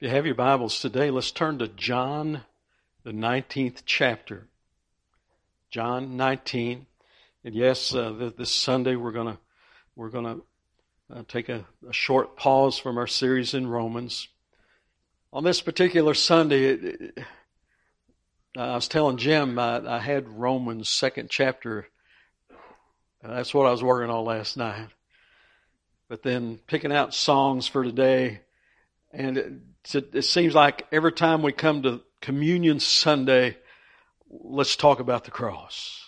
If 0.00 0.08
you 0.08 0.14
have 0.16 0.26
your 0.26 0.34
Bibles 0.34 0.80
today, 0.80 1.12
let's 1.12 1.30
turn 1.30 1.58
to 1.60 1.68
John, 1.68 2.42
the 3.04 3.12
19th 3.12 3.82
chapter. 3.86 4.48
John 5.70 6.16
19. 6.16 6.86
And 7.44 7.54
yes, 7.54 7.94
uh, 7.94 8.32
this 8.36 8.50
Sunday 8.50 8.96
we're 8.96 9.12
going 9.12 9.34
to 9.34 9.38
we're 9.94 10.08
going 10.08 10.24
to 10.24 11.16
uh, 11.16 11.22
take 11.28 11.48
a, 11.48 11.64
a, 11.88 11.92
short 11.92 12.36
pause 12.36 12.76
from 12.76 12.98
our 12.98 13.06
series 13.06 13.54
in 13.54 13.68
Romans. 13.68 14.26
On 15.32 15.44
this 15.44 15.60
particular 15.60 16.12
Sunday, 16.12 16.64
it, 16.64 16.84
it, 16.84 17.18
I 18.56 18.74
was 18.74 18.88
telling 18.88 19.16
Jim 19.16 19.56
I, 19.60 19.96
I 19.96 20.00
had 20.00 20.28
Romans 20.28 20.88
second 20.88 21.30
chapter. 21.30 21.86
That's 23.22 23.54
what 23.54 23.66
I 23.66 23.70
was 23.70 23.84
working 23.84 24.10
on 24.10 24.24
last 24.24 24.56
night. 24.56 24.88
But 26.08 26.24
then 26.24 26.58
picking 26.66 26.92
out 26.92 27.14
songs 27.14 27.68
for 27.68 27.84
today, 27.84 28.40
and 29.12 29.73
it 29.92 30.24
seems 30.24 30.54
like 30.54 30.86
every 30.92 31.12
time 31.12 31.42
we 31.42 31.52
come 31.52 31.82
to 31.82 32.00
Communion 32.20 32.80
Sunday, 32.80 33.56
let's 34.30 34.76
talk 34.76 35.00
about 35.00 35.24
the 35.24 35.30
cross. 35.30 36.00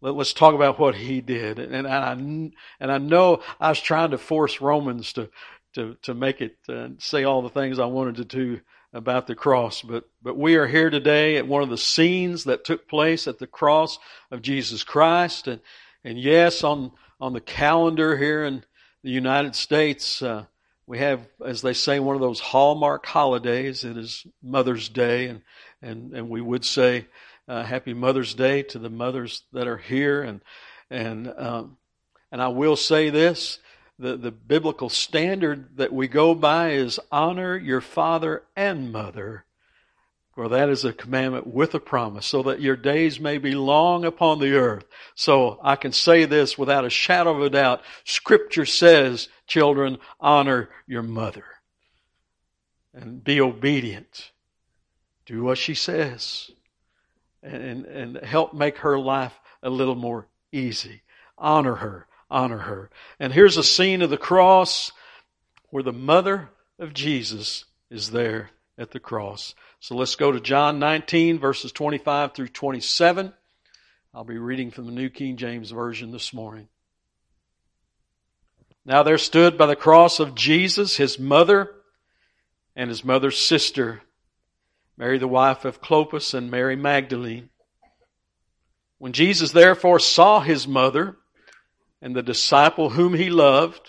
Let, 0.00 0.16
us 0.16 0.32
talk 0.32 0.54
about 0.54 0.78
what 0.78 0.94
he 0.94 1.20
did. 1.20 1.58
And 1.58 1.86
I, 1.86 2.12
and 2.12 2.52
I 2.80 2.98
know 2.98 3.42
I 3.60 3.68
was 3.68 3.80
trying 3.80 4.10
to 4.12 4.18
force 4.18 4.60
Romans 4.60 5.12
to, 5.12 5.28
to, 5.74 5.96
to 6.02 6.14
make 6.14 6.40
it 6.40 6.56
uh, 6.68 6.88
say 6.98 7.24
all 7.24 7.42
the 7.42 7.50
things 7.50 7.78
I 7.78 7.86
wanted 7.86 8.16
to 8.16 8.24
do 8.24 8.60
about 8.92 9.26
the 9.26 9.34
cross. 9.34 9.82
But, 9.82 10.04
but 10.22 10.36
we 10.36 10.56
are 10.56 10.66
here 10.66 10.90
today 10.90 11.36
at 11.36 11.46
one 11.46 11.62
of 11.62 11.68
the 11.68 11.78
scenes 11.78 12.44
that 12.44 12.64
took 12.64 12.88
place 12.88 13.28
at 13.28 13.38
the 13.38 13.46
cross 13.46 13.98
of 14.30 14.42
Jesus 14.42 14.82
Christ. 14.82 15.46
And, 15.46 15.60
and 16.02 16.18
yes, 16.18 16.64
on, 16.64 16.92
on 17.20 17.34
the 17.34 17.40
calendar 17.40 18.16
here 18.16 18.44
in 18.44 18.64
the 19.04 19.10
United 19.10 19.54
States, 19.54 20.22
uh, 20.22 20.46
we 20.90 20.98
have, 20.98 21.24
as 21.46 21.62
they 21.62 21.72
say, 21.72 22.00
one 22.00 22.16
of 22.16 22.20
those 22.20 22.40
hallmark 22.40 23.06
holidays. 23.06 23.84
It 23.84 23.96
is 23.96 24.26
Mother's 24.42 24.88
Day, 24.88 25.28
and 25.28 25.40
and 25.80 26.12
and 26.12 26.28
we 26.28 26.40
would 26.40 26.64
say 26.64 27.06
uh, 27.46 27.62
Happy 27.62 27.94
Mother's 27.94 28.34
Day 28.34 28.64
to 28.64 28.80
the 28.80 28.90
mothers 28.90 29.44
that 29.52 29.68
are 29.68 29.76
here, 29.76 30.20
and 30.20 30.40
and 30.90 31.32
um, 31.38 31.76
and 32.32 32.42
I 32.42 32.48
will 32.48 32.74
say 32.74 33.08
this: 33.08 33.60
the 34.00 34.16
the 34.16 34.32
biblical 34.32 34.88
standard 34.88 35.76
that 35.76 35.92
we 35.92 36.08
go 36.08 36.34
by 36.34 36.70
is 36.70 36.98
honor 37.12 37.56
your 37.56 37.80
father 37.80 38.42
and 38.56 38.90
mother. 38.90 39.44
For 40.34 40.48
that 40.48 40.68
is 40.68 40.84
a 40.84 40.92
commandment 40.92 41.46
with 41.46 41.74
a 41.74 41.80
promise, 41.80 42.24
so 42.24 42.44
that 42.44 42.60
your 42.60 42.76
days 42.76 43.18
may 43.18 43.38
be 43.38 43.52
long 43.52 44.04
upon 44.04 44.38
the 44.38 44.54
earth. 44.54 44.84
So 45.14 45.58
I 45.62 45.74
can 45.74 45.92
say 45.92 46.24
this 46.24 46.56
without 46.56 46.84
a 46.84 46.90
shadow 46.90 47.34
of 47.34 47.42
a 47.42 47.50
doubt. 47.50 47.82
Scripture 48.04 48.64
says, 48.64 49.28
children, 49.46 49.98
honor 50.20 50.70
your 50.86 51.02
mother. 51.02 51.44
And 52.94 53.22
be 53.24 53.40
obedient. 53.40 54.30
Do 55.26 55.42
what 55.42 55.58
she 55.58 55.74
says. 55.74 56.50
And, 57.42 57.84
and 57.84 58.16
help 58.18 58.54
make 58.54 58.78
her 58.78 58.98
life 58.98 59.38
a 59.62 59.70
little 59.70 59.94
more 59.96 60.28
easy. 60.52 61.02
Honor 61.38 61.76
her. 61.76 62.06
Honor 62.30 62.58
her. 62.58 62.90
And 63.18 63.32
here's 63.32 63.56
a 63.56 63.64
scene 63.64 64.02
of 64.02 64.10
the 64.10 64.16
cross 64.16 64.92
where 65.70 65.82
the 65.82 65.92
mother 65.92 66.50
of 66.78 66.94
Jesus 66.94 67.64
is 67.90 68.12
there 68.12 68.50
at 68.78 68.92
the 68.92 69.00
cross. 69.00 69.54
So 69.82 69.96
let's 69.96 70.14
go 70.14 70.30
to 70.30 70.40
John 70.40 70.78
19, 70.78 71.38
verses 71.38 71.72
25 71.72 72.34
through 72.34 72.48
27. 72.48 73.32
I'll 74.12 74.24
be 74.24 74.36
reading 74.36 74.70
from 74.70 74.84
the 74.84 74.92
New 74.92 75.08
King 75.08 75.38
James 75.38 75.70
Version 75.70 76.10
this 76.10 76.34
morning. 76.34 76.68
Now 78.84 79.02
there 79.02 79.16
stood 79.16 79.56
by 79.56 79.64
the 79.64 79.76
cross 79.76 80.20
of 80.20 80.34
Jesus 80.34 80.98
his 80.98 81.18
mother 81.18 81.72
and 82.76 82.90
his 82.90 83.06
mother's 83.06 83.38
sister, 83.38 84.02
Mary 84.98 85.16
the 85.16 85.26
wife 85.26 85.64
of 85.64 85.80
Clopas 85.80 86.34
and 86.34 86.50
Mary 86.50 86.76
Magdalene. 86.76 87.48
When 88.98 89.14
Jesus 89.14 89.52
therefore 89.52 89.98
saw 89.98 90.40
his 90.40 90.68
mother 90.68 91.16
and 92.02 92.14
the 92.14 92.22
disciple 92.22 92.90
whom 92.90 93.14
he 93.14 93.30
loved, 93.30 93.88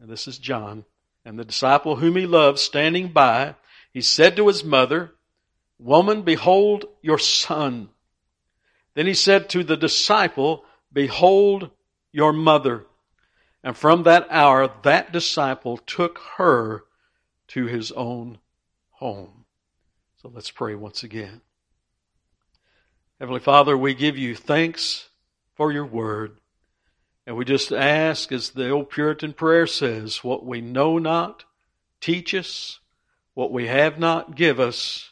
and 0.00 0.10
this 0.10 0.26
is 0.26 0.36
John, 0.36 0.84
and 1.24 1.38
the 1.38 1.44
disciple 1.44 1.94
whom 1.94 2.16
he 2.16 2.26
loved 2.26 2.58
standing 2.58 3.12
by, 3.12 3.54
he 3.96 4.02
said 4.02 4.36
to 4.36 4.48
his 4.48 4.62
mother, 4.62 5.14
Woman, 5.78 6.20
behold 6.20 6.84
your 7.00 7.16
son. 7.18 7.88
Then 8.92 9.06
he 9.06 9.14
said 9.14 9.48
to 9.48 9.64
the 9.64 9.74
disciple, 9.74 10.66
Behold 10.92 11.70
your 12.12 12.34
mother. 12.34 12.84
And 13.64 13.74
from 13.74 14.02
that 14.02 14.26
hour, 14.28 14.70
that 14.82 15.12
disciple 15.12 15.78
took 15.78 16.18
her 16.36 16.84
to 17.48 17.64
his 17.64 17.90
own 17.90 18.36
home. 18.90 19.46
So 20.20 20.30
let's 20.30 20.50
pray 20.50 20.74
once 20.74 21.02
again. 21.02 21.40
Heavenly 23.18 23.40
Father, 23.40 23.78
we 23.78 23.94
give 23.94 24.18
you 24.18 24.34
thanks 24.34 25.08
for 25.54 25.72
your 25.72 25.86
word. 25.86 26.36
And 27.26 27.34
we 27.34 27.46
just 27.46 27.72
ask, 27.72 28.30
as 28.30 28.50
the 28.50 28.68
old 28.68 28.90
Puritan 28.90 29.32
prayer 29.32 29.66
says, 29.66 30.22
what 30.22 30.44
we 30.44 30.60
know 30.60 30.98
not, 30.98 31.44
teach 32.02 32.34
us, 32.34 32.80
what 33.36 33.52
we 33.52 33.66
have 33.66 33.98
not, 33.98 34.34
give 34.34 34.58
us. 34.58 35.10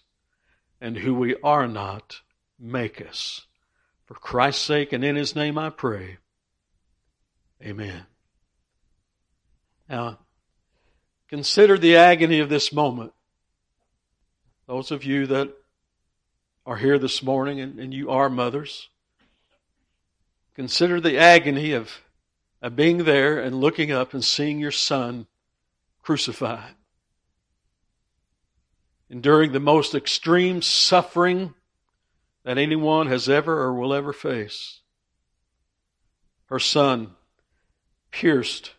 And 0.80 0.96
who 0.96 1.14
we 1.14 1.36
are 1.44 1.68
not, 1.68 2.22
make 2.58 3.02
us. 3.02 3.42
For 4.06 4.14
Christ's 4.14 4.64
sake 4.64 4.94
and 4.94 5.04
in 5.04 5.14
His 5.14 5.36
name 5.36 5.58
I 5.58 5.68
pray. 5.68 6.16
Amen. 7.62 8.06
Now, 9.90 10.20
consider 11.28 11.76
the 11.76 11.96
agony 11.96 12.40
of 12.40 12.48
this 12.48 12.72
moment. 12.72 13.12
Those 14.66 14.90
of 14.90 15.04
you 15.04 15.26
that 15.26 15.52
are 16.64 16.76
here 16.76 16.98
this 16.98 17.22
morning 17.22 17.60
and, 17.60 17.78
and 17.78 17.92
you 17.92 18.10
are 18.10 18.30
mothers, 18.30 18.88
consider 20.54 20.98
the 20.98 21.18
agony 21.18 21.72
of, 21.72 21.90
of 22.62 22.74
being 22.74 23.04
there 23.04 23.38
and 23.38 23.60
looking 23.60 23.92
up 23.92 24.14
and 24.14 24.24
seeing 24.24 24.60
your 24.60 24.70
son 24.70 25.26
crucified 26.02 26.74
enduring 29.10 29.52
the 29.52 29.60
most 29.60 29.94
extreme 29.94 30.62
suffering 30.62 31.54
that 32.44 32.58
anyone 32.58 33.06
has 33.06 33.28
ever 33.28 33.60
or 33.62 33.74
will 33.74 33.94
ever 33.94 34.12
face. 34.12 34.80
Her 36.46 36.58
son 36.58 37.12
pierced 38.10 38.72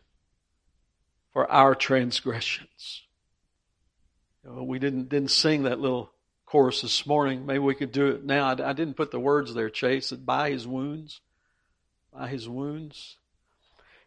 for 1.34 1.52
our 1.52 1.76
transgressions. 1.76 3.04
You 4.44 4.52
know, 4.52 4.64
we 4.64 4.80
didn't 4.80 5.10
didn't 5.10 5.32
sing 5.32 5.64
that 5.64 5.80
little 5.80 6.12
chorus 6.46 6.82
this 6.82 7.06
morning. 7.06 7.46
Maybe 7.46 7.60
we 7.60 7.76
could 7.76 7.92
do 7.92 8.08
it 8.08 8.24
now. 8.24 8.46
I, 8.46 8.70
I 8.70 8.74
didn't 8.74 8.94
put 8.94 9.12
the 9.12 9.20
words 9.20 9.54
there, 9.54 9.70
Chase. 9.70 10.12
By 10.12 10.52
his 10.52 10.68
wounds, 10.68 11.22
by 12.14 12.28
his 12.28 12.48
wounds, 12.48 13.18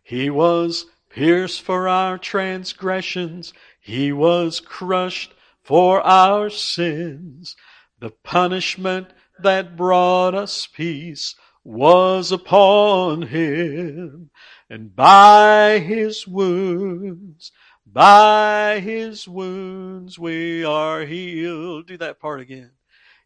he 0.02 0.30
was 0.30 0.86
pierced 1.10 1.62
for 1.62 1.88
our 1.88 2.16
transgressions. 2.16 3.52
He 3.80 4.12
was 4.12 4.60
crushed 4.60 5.34
for 5.62 6.00
our 6.00 6.50
sins. 6.50 7.56
The 8.00 8.10
punishment 8.10 9.08
that 9.40 9.76
brought 9.76 10.34
us 10.34 10.66
peace 10.66 11.34
was 11.64 12.32
upon 12.32 13.22
him. 13.22 14.30
And 14.70 14.94
by 14.94 15.78
his 15.78 16.26
wounds, 16.26 17.52
by 17.84 18.80
his 18.80 19.26
wounds 19.26 20.18
we 20.18 20.64
are 20.64 21.04
healed. 21.04 21.86
Do 21.86 21.98
that 21.98 22.20
part 22.20 22.40
again. 22.40 22.70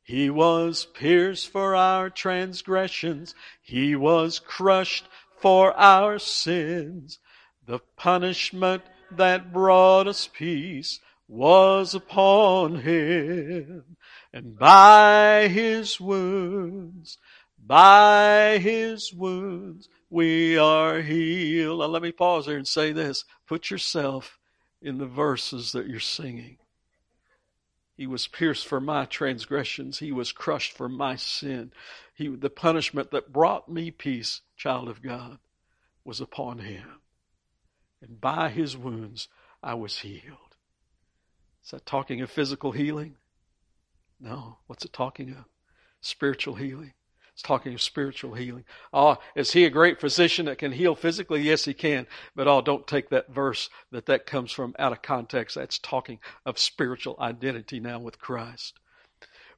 He 0.03 0.31
was 0.31 0.87
pierced 0.95 1.51
for 1.51 1.77
our 1.77 2.11
transgressions. 2.11 3.35
He 3.61 3.95
was 3.95 4.39
crushed 4.41 5.07
for 5.39 5.73
our 5.75 6.19
sins. 6.19 7.19
The 7.67 7.79
punishment 7.97 8.83
that 9.13 9.53
brought 9.53 10.09
us 10.09 10.29
peace 10.33 11.01
was 11.33 11.95
upon 11.95 12.77
him, 12.77 13.97
and 14.35 14.59
by 14.59 15.49
his 15.49 15.99
wounds, 15.99 17.17
by 17.59 18.59
his 18.59 19.15
wounds, 19.15 19.89
we 20.11 20.59
are 20.59 21.01
healed. 21.01 21.81
Now 21.81 21.87
let 21.87 22.03
me 22.03 22.13
pause 22.13 22.45
there 22.45 22.59
and 22.59 22.69
say 22.69 22.93
this. 22.93 23.25
Put 23.47 23.71
yourself 23.71 24.39
in 24.83 24.99
the 24.99 25.07
verses 25.07 25.73
that 25.73 25.87
you're 25.87 26.01
singing. 26.01 26.59
He 27.97 28.07
was 28.07 28.29
pierced 28.29 28.67
for 28.67 28.81
my 28.81 29.07
transgressions. 29.07 30.01
He 30.01 30.13
was 30.13 30.33
crushed 30.33 30.77
for 30.77 30.89
my 30.89 31.17
sin. 31.17 31.73
He, 32.15 32.29
the 32.29 32.51
punishment 32.51 33.11
that 33.13 33.33
brought 33.33 33.71
me 33.71 33.91
peace, 33.91 34.43
child 34.59 34.91
of 34.91 35.01
God, 35.01 35.39
was 36.05 36.21
upon 36.21 36.59
him. 36.59 37.01
And 38.03 38.21
by 38.21 38.51
his 38.51 38.77
wounds 38.77 39.29
I 39.63 39.75
was 39.75 40.01
healed. 40.01 40.52
Is 41.65 41.71
that 41.71 41.87
talking 41.87 42.21
of 42.21 42.31
physical 42.31 42.73
healing? 42.73 43.17
No. 44.21 44.59
What's 44.67 44.85
it 44.85 44.93
talking 44.93 45.31
of? 45.31 45.45
Spiritual 46.01 46.55
healing. 46.55 46.93
It's 47.33 47.43
talking 47.43 47.73
of 47.73 47.81
spiritual 47.81 48.35
healing. 48.35 48.65
Oh, 48.93 49.17
is 49.35 49.53
he 49.53 49.65
a 49.65 49.71
great 49.71 50.01
physician 50.01 50.47
that 50.47 50.59
can 50.59 50.73
heal 50.73 50.95
physically? 50.95 51.41
Yes, 51.41 51.65
he 51.65 51.73
can. 51.73 52.07
But 52.37 52.47
oh, 52.47 52.61
don't 52.61 52.87
take 52.87 53.09
that 53.09 53.31
verse 53.31 53.71
that 53.91 54.07
that 54.07 54.27
comes 54.27 54.53
from 54.53 54.75
out 54.79 54.93
of 54.93 55.01
context. 55.01 55.55
That's 55.57 55.79
talking 55.79 56.19
of 56.45 56.59
spiritual 56.59 57.17
identity 57.19 57.81
now 57.81 58.01
with 58.01 58.19
Christ. 58.19 58.79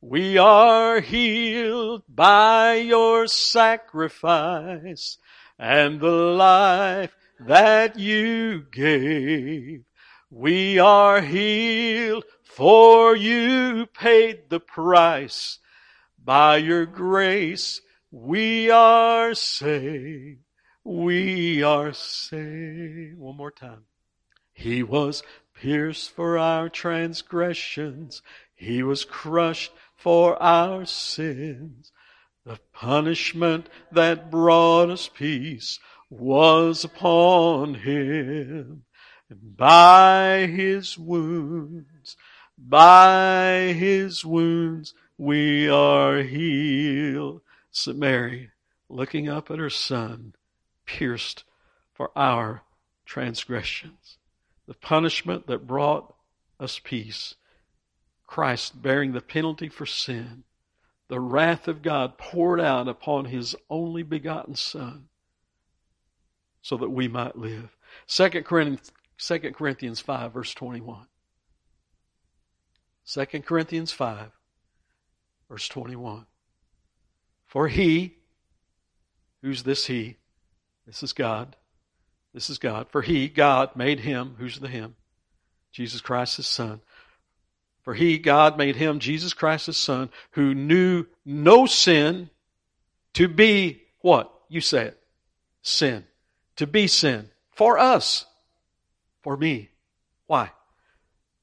We 0.01 0.39
are 0.39 1.01
healed 1.01 2.03
by 2.09 2.75
your 2.75 3.27
sacrifice 3.27 5.19
and 5.59 5.99
the 6.01 6.11
life 6.11 7.17
that 7.41 7.99
you 7.99 8.67
gave. 8.71 9.85
We 10.36 10.81
are 10.81 11.20
healed 11.20 12.25
for 12.42 13.14
you 13.14 13.86
paid 13.86 14.50
the 14.50 14.58
price. 14.58 15.60
By 16.25 16.56
your 16.56 16.86
grace 16.86 17.81
we 18.10 18.69
are 18.69 19.34
saved. 19.34 20.40
We 20.82 21.62
are 21.62 21.92
saved. 21.92 23.16
One 23.16 23.36
more 23.36 23.52
time. 23.52 23.84
He 24.52 24.82
was 24.82 25.22
pierced 25.54 26.10
for 26.10 26.36
our 26.36 26.69
transgressions. 26.69 28.20
He 28.56 28.82
was 28.82 29.04
crushed 29.04 29.70
for 29.94 30.42
our 30.42 30.84
sins. 30.84 31.92
The 32.44 32.58
punishment 32.72 33.69
that 33.92 34.32
brought 34.32 34.90
us 34.90 35.08
peace 35.08 35.78
was 36.10 36.82
upon 36.82 37.75
him. 37.75 38.82
By 39.42 40.46
his 40.46 40.98
wounds, 40.98 42.16
by 42.56 43.75
his 43.76 44.25
wounds, 44.25 44.94
we 45.19 45.69
are 45.69 46.19
healed. 46.19 47.42
So 47.70 47.92
Mary, 47.92 48.50
looking 48.88 49.28
up 49.28 49.50
at 49.50 49.58
her 49.58 49.70
son, 49.70 50.34
pierced 50.86 51.44
for 51.92 52.10
our 52.16 52.62
transgressions. 53.04 54.19
The 54.66 54.75
punishment 54.75 55.46
that 55.46 55.66
brought 55.66 56.14
us 56.58 56.81
peace 56.82 57.34
Christ 58.26 58.82
bearing 58.82 59.12
the 59.12 59.20
penalty 59.20 59.69
for 59.69 59.86
sin, 59.86 60.42
the 61.06 61.20
wrath 61.20 61.69
of 61.69 61.82
God 61.82 62.19
poured 62.19 62.60
out 62.60 62.88
upon 62.88 63.26
his 63.26 63.54
only 63.70 64.02
begotten 64.02 64.56
Son 64.56 65.08
so 66.62 66.76
that 66.78 66.90
we 66.90 67.06
might 67.06 67.36
live. 67.36 67.76
2 68.08 68.31
Corinthians, 68.42 68.90
2 69.19 69.38
Corinthians 69.52 70.00
5, 70.00 70.32
verse 70.32 70.55
21. 70.55 71.06
2 73.06 73.26
Corinthians 73.43 73.93
5, 73.93 74.31
verse 75.49 75.69
21. 75.69 76.26
For 77.46 77.69
he, 77.69 78.16
who's 79.43 79.62
this 79.62 79.87
he? 79.87 80.16
This 80.87 81.02
is 81.02 81.12
God. 81.12 81.56
This 82.32 82.50
is 82.50 82.58
God. 82.58 82.88
For 82.90 83.02
he, 83.02 83.28
God, 83.28 83.76
made 83.76 84.00
him, 84.00 84.34
who's 84.38 84.58
the 84.58 84.69
him? 84.69 84.96
Jesus 85.70 86.00
Christ, 86.00 86.37
his 86.37 86.46
son 86.46 86.81
for 87.84 87.93
he, 87.93 88.19
God, 88.19 88.56
made 88.56 88.76
him, 88.76 88.99
Jesus 88.99 89.34
Christ, 89.34 89.67
his 89.67 89.76
son, 89.76 90.08
who 90.31 90.55
knew 90.55 91.05
no 91.25 91.67
sin, 91.67 92.31
to 93.12 93.28
be 93.28 93.82
what? 94.00 94.32
You 94.49 94.62
say 94.62 94.87
it. 94.87 95.00
Sin. 95.60 96.05
To 96.56 96.67
be 96.67 96.87
sin. 96.87 97.28
For 97.52 97.78
us. 97.78 98.25
For 99.25 99.37
me. 99.37 99.71
Why? 100.26 100.53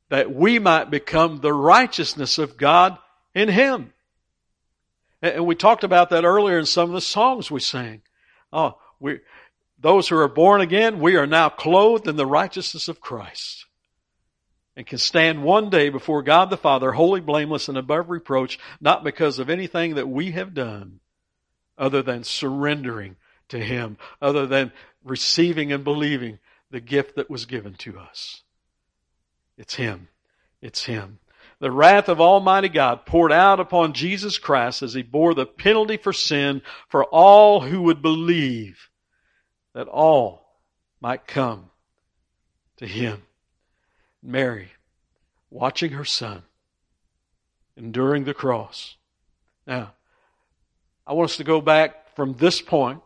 That 0.09 0.33
we 0.33 0.59
might 0.59 0.91
become 0.91 1.41
the 1.41 1.53
righteousness 1.53 2.37
of 2.37 2.55
God 2.55 2.97
in 3.33 3.49
him. 3.49 3.91
And 5.21 5.45
we 5.45 5.55
talked 5.55 5.83
about 5.83 6.11
that 6.11 6.23
earlier 6.23 6.59
in 6.59 6.65
some 6.65 6.89
of 6.89 6.93
the 6.93 7.01
songs 7.01 7.51
we 7.51 7.59
sang. 7.59 8.01
Oh, 8.53 8.77
we, 8.99 9.19
those 9.79 10.07
who 10.07 10.17
are 10.17 10.27
born 10.27 10.61
again, 10.61 10.99
we 10.99 11.15
are 11.15 11.27
now 11.27 11.49
clothed 11.49 12.07
in 12.07 12.15
the 12.15 12.25
righteousness 12.25 12.87
of 12.87 13.01
Christ 13.01 13.65
and 14.75 14.85
can 14.85 14.99
stand 14.99 15.43
one 15.43 15.69
day 15.69 15.89
before 15.89 16.21
God 16.21 16.49
the 16.49 16.57
Father, 16.57 16.91
holy, 16.91 17.19
blameless, 17.19 17.67
and 17.67 17.77
above 17.77 18.09
reproach, 18.09 18.59
not 18.79 19.03
because 19.03 19.39
of 19.39 19.49
anything 19.49 19.95
that 19.95 20.07
we 20.07 20.31
have 20.31 20.53
done, 20.53 20.99
other 21.77 22.01
than 22.01 22.23
surrendering 22.23 23.15
to 23.49 23.59
Him, 23.59 23.97
other 24.21 24.45
than 24.45 24.71
receiving 25.03 25.71
and 25.71 25.83
believing 25.83 26.39
the 26.71 26.81
gift 26.81 27.15
that 27.15 27.29
was 27.29 27.45
given 27.45 27.75
to 27.75 27.99
us. 27.99 28.41
It's 29.57 29.75
Him. 29.75 30.07
It's 30.61 30.85
Him. 30.85 31.19
The 31.59 31.71
wrath 31.71 32.09
of 32.09 32.19
Almighty 32.19 32.69
God 32.69 33.05
poured 33.05 33.31
out 33.31 33.59
upon 33.59 33.93
Jesus 33.93 34.39
Christ 34.39 34.81
as 34.81 34.93
He 34.93 35.03
bore 35.03 35.33
the 35.33 35.45
penalty 35.45 35.97
for 35.97 36.13
sin 36.13 36.61
for 36.89 37.03
all 37.05 37.61
who 37.61 37.83
would 37.83 38.01
believe 38.01 38.89
that 39.73 39.87
all 39.87 40.59
might 40.99 41.27
come 41.27 41.69
to 42.77 42.87
Him. 42.87 43.21
Mary 44.23 44.71
watching 45.49 45.91
her 45.91 46.05
son 46.05 46.43
enduring 47.75 48.23
the 48.23 48.33
cross. 48.33 48.95
Now, 49.65 49.93
I 51.05 51.13
want 51.13 51.31
us 51.31 51.37
to 51.37 51.43
go 51.43 51.61
back 51.61 52.15
from 52.15 52.33
this 52.35 52.61
point 52.61 53.01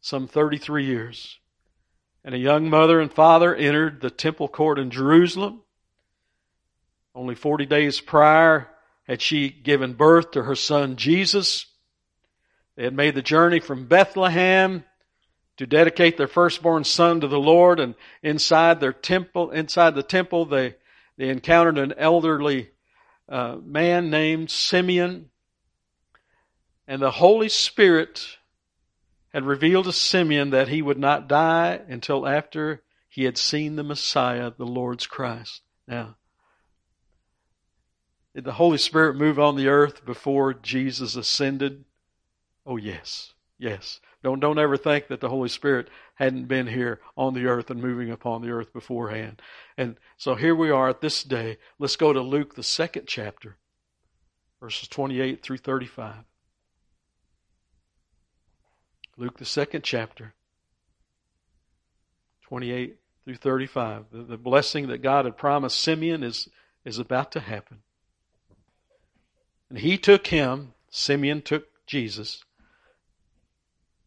some 0.00 0.26
33 0.26 0.84
years. 0.84 1.38
And 2.26 2.34
a 2.34 2.38
young 2.38 2.68
mother 2.68 3.00
and 3.00 3.12
father 3.12 3.54
entered 3.54 4.00
the 4.00 4.10
temple 4.10 4.48
court 4.48 4.80
in 4.80 4.90
Jerusalem. 4.90 5.62
Only 7.14 7.36
40 7.36 7.66
days 7.66 8.00
prior 8.00 8.68
had 9.04 9.22
she 9.22 9.48
given 9.48 9.92
birth 9.92 10.32
to 10.32 10.42
her 10.42 10.56
son 10.56 10.96
Jesus. 10.96 11.66
They 12.74 12.82
had 12.82 12.94
made 12.94 13.14
the 13.14 13.22
journey 13.22 13.60
from 13.60 13.86
Bethlehem 13.86 14.82
to 15.58 15.68
dedicate 15.68 16.16
their 16.16 16.26
firstborn 16.26 16.82
son 16.82 17.20
to 17.20 17.28
the 17.28 17.38
Lord. 17.38 17.78
And 17.78 17.94
inside 18.24 18.80
their 18.80 18.92
temple, 18.92 19.52
inside 19.52 19.94
the 19.94 20.02
temple, 20.02 20.46
they, 20.46 20.74
they 21.16 21.28
encountered 21.28 21.78
an 21.78 21.94
elderly 21.96 22.70
uh, 23.28 23.58
man 23.64 24.10
named 24.10 24.50
Simeon. 24.50 25.30
And 26.88 27.00
the 27.00 27.12
Holy 27.12 27.48
Spirit 27.48 28.35
had 29.32 29.44
revealed 29.44 29.84
to 29.86 29.92
Simeon 29.92 30.50
that 30.50 30.68
he 30.68 30.82
would 30.82 30.98
not 30.98 31.28
die 31.28 31.80
until 31.88 32.26
after 32.26 32.82
he 33.08 33.24
had 33.24 33.38
seen 33.38 33.76
the 33.76 33.82
Messiah, 33.82 34.52
the 34.56 34.66
Lord's 34.66 35.06
Christ. 35.06 35.62
Now, 35.88 36.16
did 38.34 38.44
the 38.44 38.52
Holy 38.52 38.78
Spirit 38.78 39.16
move 39.16 39.38
on 39.38 39.56
the 39.56 39.68
earth 39.68 40.04
before 40.04 40.52
Jesus 40.52 41.16
ascended? 41.16 41.84
Oh, 42.66 42.76
yes. 42.76 43.32
Yes. 43.58 44.00
Don't, 44.22 44.40
don't 44.40 44.58
ever 44.58 44.76
think 44.76 45.08
that 45.08 45.20
the 45.20 45.28
Holy 45.28 45.48
Spirit 45.48 45.88
hadn't 46.16 46.46
been 46.46 46.66
here 46.66 47.00
on 47.16 47.32
the 47.32 47.46
earth 47.46 47.70
and 47.70 47.80
moving 47.80 48.10
upon 48.10 48.42
the 48.42 48.50
earth 48.50 48.72
beforehand. 48.72 49.40
And 49.78 49.96
so 50.16 50.34
here 50.34 50.54
we 50.54 50.70
are 50.70 50.88
at 50.88 51.00
this 51.00 51.22
day. 51.22 51.58
Let's 51.78 51.96
go 51.96 52.12
to 52.12 52.20
Luke, 52.20 52.54
the 52.54 52.62
second 52.62 53.06
chapter, 53.06 53.56
verses 54.60 54.88
28 54.88 55.42
through 55.42 55.58
35. 55.58 56.16
Luke, 59.16 59.38
the 59.38 59.44
second 59.44 59.82
chapter, 59.82 60.34
28 62.42 62.96
through 63.24 63.36
35. 63.36 64.04
The, 64.12 64.22
the 64.22 64.36
blessing 64.36 64.88
that 64.88 65.02
God 65.02 65.24
had 65.24 65.36
promised 65.36 65.80
Simeon 65.80 66.22
is, 66.22 66.48
is 66.84 66.98
about 66.98 67.32
to 67.32 67.40
happen. 67.40 67.78
And 69.68 69.78
he 69.78 69.98
took 69.98 70.26
him, 70.28 70.74
Simeon 70.90 71.42
took 71.42 71.66
Jesus 71.86 72.44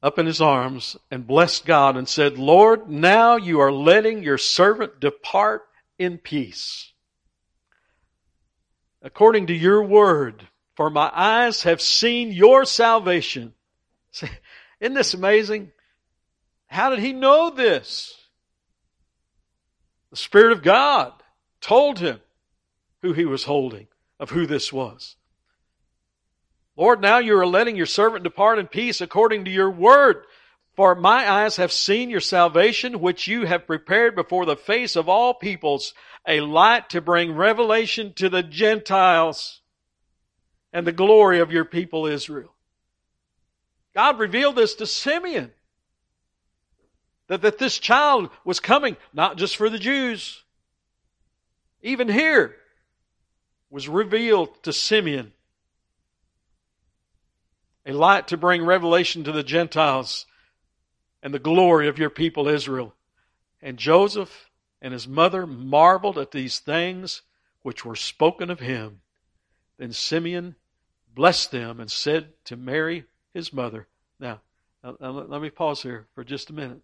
up 0.02 0.18
in 0.18 0.26
his 0.26 0.40
arms 0.40 0.96
and 1.12 1.28
blessed 1.28 1.66
God 1.66 1.98
and 1.98 2.08
said, 2.08 2.38
Lord, 2.38 2.90
now 2.90 3.36
you 3.36 3.60
are 3.60 3.72
letting 3.72 4.24
your 4.24 4.38
servant 4.38 5.00
depart 5.00 5.64
in 5.98 6.18
peace. 6.18 6.94
According 9.02 9.48
to 9.48 9.54
your 9.54 9.84
word, 9.84 10.48
for 10.76 10.90
my 10.90 11.12
eyes 11.14 11.64
have 11.64 11.82
seen 11.82 12.32
your 12.32 12.64
salvation. 12.64 13.54
Isn't 14.80 14.94
this 14.94 15.14
amazing? 15.14 15.72
How 16.68 16.90
did 16.90 17.00
he 17.00 17.14
know 17.14 17.50
this? 17.50 18.16
The 20.12 20.18
Spirit 20.18 20.52
of 20.54 20.64
God 20.64 21.14
told 21.62 22.00
him 22.00 22.20
who 23.02 23.14
he 23.14 23.26
was 23.26 23.44
holding, 23.44 23.88
of 24.20 24.30
who 24.30 24.46
this 24.46 24.72
was. 24.74 25.16
Lord, 26.76 27.02
now 27.02 27.18
you 27.18 27.38
are 27.38 27.46
letting 27.46 27.76
your 27.76 27.86
servant 27.86 28.24
depart 28.24 28.58
in 28.58 28.68
peace 28.68 29.02
according 29.02 29.46
to 29.46 29.52
your 29.52 29.70
word. 29.70 30.24
For 30.76 30.96
my 30.96 31.30
eyes 31.30 31.58
have 31.58 31.74
seen 31.74 32.10
your 32.10 32.22
salvation, 32.22 33.02
which 33.02 33.28
you 33.28 33.46
have 33.46 33.68
prepared 33.68 34.16
before 34.16 34.46
the 34.46 34.56
face 34.56 34.96
of 34.96 35.10
all 35.10 35.34
peoples, 35.34 35.94
a 36.26 36.40
light 36.40 36.90
to 36.92 37.02
bring 37.02 37.36
revelation 37.36 38.14
to 38.14 38.30
the 38.30 38.44
Gentiles 38.44 39.62
and 40.72 40.88
the 40.88 40.94
glory 40.94 41.40
of 41.40 41.52
your 41.52 41.66
people 41.66 42.06
Israel. 42.06 42.56
God 43.94 44.20
revealed 44.20 44.56
this 44.56 44.76
to 44.76 44.86
Simeon. 44.86 45.52
That, 47.28 47.42
that 47.42 47.60
this 47.60 47.78
child 47.78 48.30
was 48.44 48.60
coming, 48.60 48.98
not 49.14 49.38
just 49.38 49.56
for 49.56 49.70
the 49.70 49.78
Jews. 49.78 50.44
Even 51.82 52.08
here 52.08 52.56
was 53.70 53.88
revealed 53.88 54.64
to 54.64 54.74
Simeon 54.74 55.32
a 57.90 57.94
light 57.94 58.28
to 58.28 58.38
bring 58.38 58.64
revelation 58.64 59.24
to 59.24 59.32
the 59.32 59.44
Gentiles 59.44 60.26
and 61.24 61.34
the 61.34 61.40
glory 61.40 61.88
of 61.88 61.98
your 61.98 62.10
people 62.10 62.48
Israel. 62.48 62.94
And 63.62 63.78
Joseph 63.78 64.50
and 64.82 64.94
his 64.94 65.08
mother 65.08 65.48
marveled 65.48 66.18
at 66.18 66.32
these 66.32 66.60
things 66.60 67.24
which 67.64 67.84
were 67.84 67.96
spoken 67.96 68.50
of 68.50 68.60
him. 68.60 69.02
Then 69.78 69.92
Simeon 69.92 70.56
blessed 71.14 71.52
them 71.52 71.80
and 71.80 71.92
said 71.92 72.34
to 72.46 72.56
Mary, 72.56 73.06
his 73.40 73.54
mother, 73.54 73.88
now, 74.20 74.42
now, 74.84 74.98
let 75.00 75.42
me 75.42 75.50
pause 75.50 75.82
here 75.82 76.08
for 76.14 76.24
just 76.24 76.50
a 76.50 76.54
minute. 76.54 76.82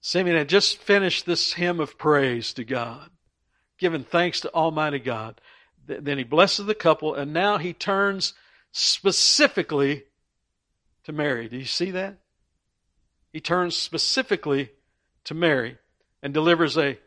Simeon 0.00 0.36
had 0.36 0.48
just 0.48 0.78
finished 0.78 1.24
this 1.24 1.52
hymn 1.54 1.80
of 1.80 1.96
praise 1.96 2.52
to 2.54 2.64
God, 2.64 3.10
giving 3.78 4.02
thanks 4.02 4.40
to 4.40 4.52
Almighty 4.52 4.98
God. 4.98 5.40
Then 5.86 6.18
he 6.18 6.24
blesses 6.24 6.66
the 6.66 6.74
couple, 6.74 7.14
and 7.14 7.32
now 7.32 7.58
he 7.58 7.72
turns 7.72 8.34
specifically 8.72 10.04
to 11.04 11.12
Mary. 11.12 11.48
Do 11.48 11.56
you 11.56 11.64
see 11.64 11.92
that? 11.92 12.18
He 13.32 13.40
turns 13.40 13.76
specifically 13.76 14.70
to 15.24 15.34
Mary 15.34 15.78
and 16.20 16.34
delivers 16.34 16.76
a, 16.76 16.98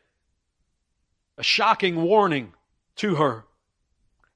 a 1.37 1.43
shocking 1.43 2.01
warning 2.03 2.53
to 2.97 3.15
her. 3.15 3.46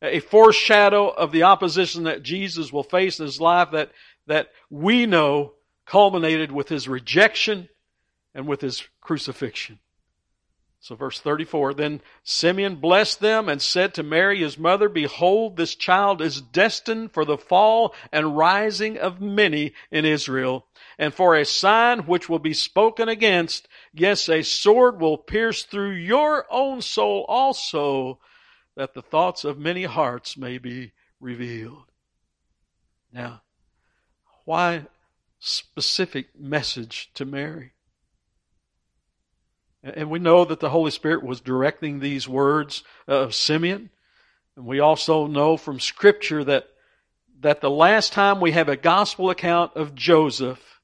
A 0.01 0.19
foreshadow 0.19 1.09
of 1.09 1.31
the 1.31 1.43
opposition 1.43 2.03
that 2.03 2.23
Jesus 2.23 2.73
will 2.73 2.83
face 2.83 3.19
in 3.19 3.25
his 3.25 3.39
life 3.39 3.71
that, 3.71 3.91
that 4.27 4.49
we 4.69 5.05
know 5.05 5.53
culminated 5.85 6.51
with 6.51 6.69
his 6.69 6.87
rejection 6.87 7.69
and 8.33 8.47
with 8.47 8.61
his 8.61 8.83
crucifixion. 9.01 9.79
So 10.79 10.95
verse 10.95 11.19
34, 11.19 11.75
then 11.75 12.01
Simeon 12.23 12.77
blessed 12.77 13.19
them 13.19 13.47
and 13.47 13.61
said 13.61 13.93
to 13.93 14.03
Mary 14.03 14.39
his 14.39 14.57
mother, 14.57 14.89
Behold, 14.89 15.55
this 15.55 15.75
child 15.75 16.23
is 16.23 16.41
destined 16.41 17.11
for 17.11 17.23
the 17.23 17.37
fall 17.37 17.93
and 18.11 18.35
rising 18.35 18.97
of 18.97 19.21
many 19.21 19.73
in 19.91 20.05
Israel, 20.05 20.65
and 20.97 21.13
for 21.13 21.35
a 21.35 21.45
sign 21.45 21.99
which 22.07 22.27
will 22.27 22.39
be 22.39 22.55
spoken 22.55 23.09
against. 23.09 23.67
Yes, 23.93 24.27
a 24.27 24.41
sword 24.41 24.99
will 24.99 25.19
pierce 25.19 25.63
through 25.63 25.91
your 25.91 26.47
own 26.49 26.81
soul 26.81 27.25
also, 27.29 28.19
that 28.75 28.93
the 28.93 29.01
thoughts 29.01 29.43
of 29.43 29.57
many 29.57 29.83
hearts 29.83 30.37
may 30.37 30.57
be 30.57 30.93
revealed. 31.19 31.91
Now, 33.13 33.41
why 34.45 34.85
specific 35.39 36.39
message 36.39 37.11
to 37.15 37.25
Mary? 37.25 37.73
And 39.83 40.09
we 40.09 40.19
know 40.19 40.45
that 40.45 40.59
the 40.59 40.69
Holy 40.69 40.91
Spirit 40.91 41.23
was 41.23 41.41
directing 41.41 41.99
these 41.99 42.27
words 42.27 42.83
of 43.07 43.33
Simeon. 43.33 43.89
And 44.55 44.65
we 44.65 44.79
also 44.79 45.27
know 45.27 45.57
from 45.57 45.79
Scripture 45.79 46.43
that, 46.43 46.67
that 47.39 47.61
the 47.61 47.69
last 47.69 48.13
time 48.13 48.39
we 48.39 48.51
have 48.51 48.69
a 48.69 48.75
gospel 48.75 49.31
account 49.31 49.71
of 49.75 49.95
Joseph 49.95 50.79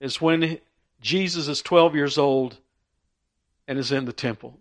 is 0.00 0.20
when 0.20 0.58
Jesus 1.00 1.48
is 1.48 1.62
12 1.62 1.94
years 1.94 2.18
old 2.18 2.58
and 3.66 3.78
is 3.78 3.90
in 3.90 4.04
the 4.04 4.12
temple. 4.12 4.58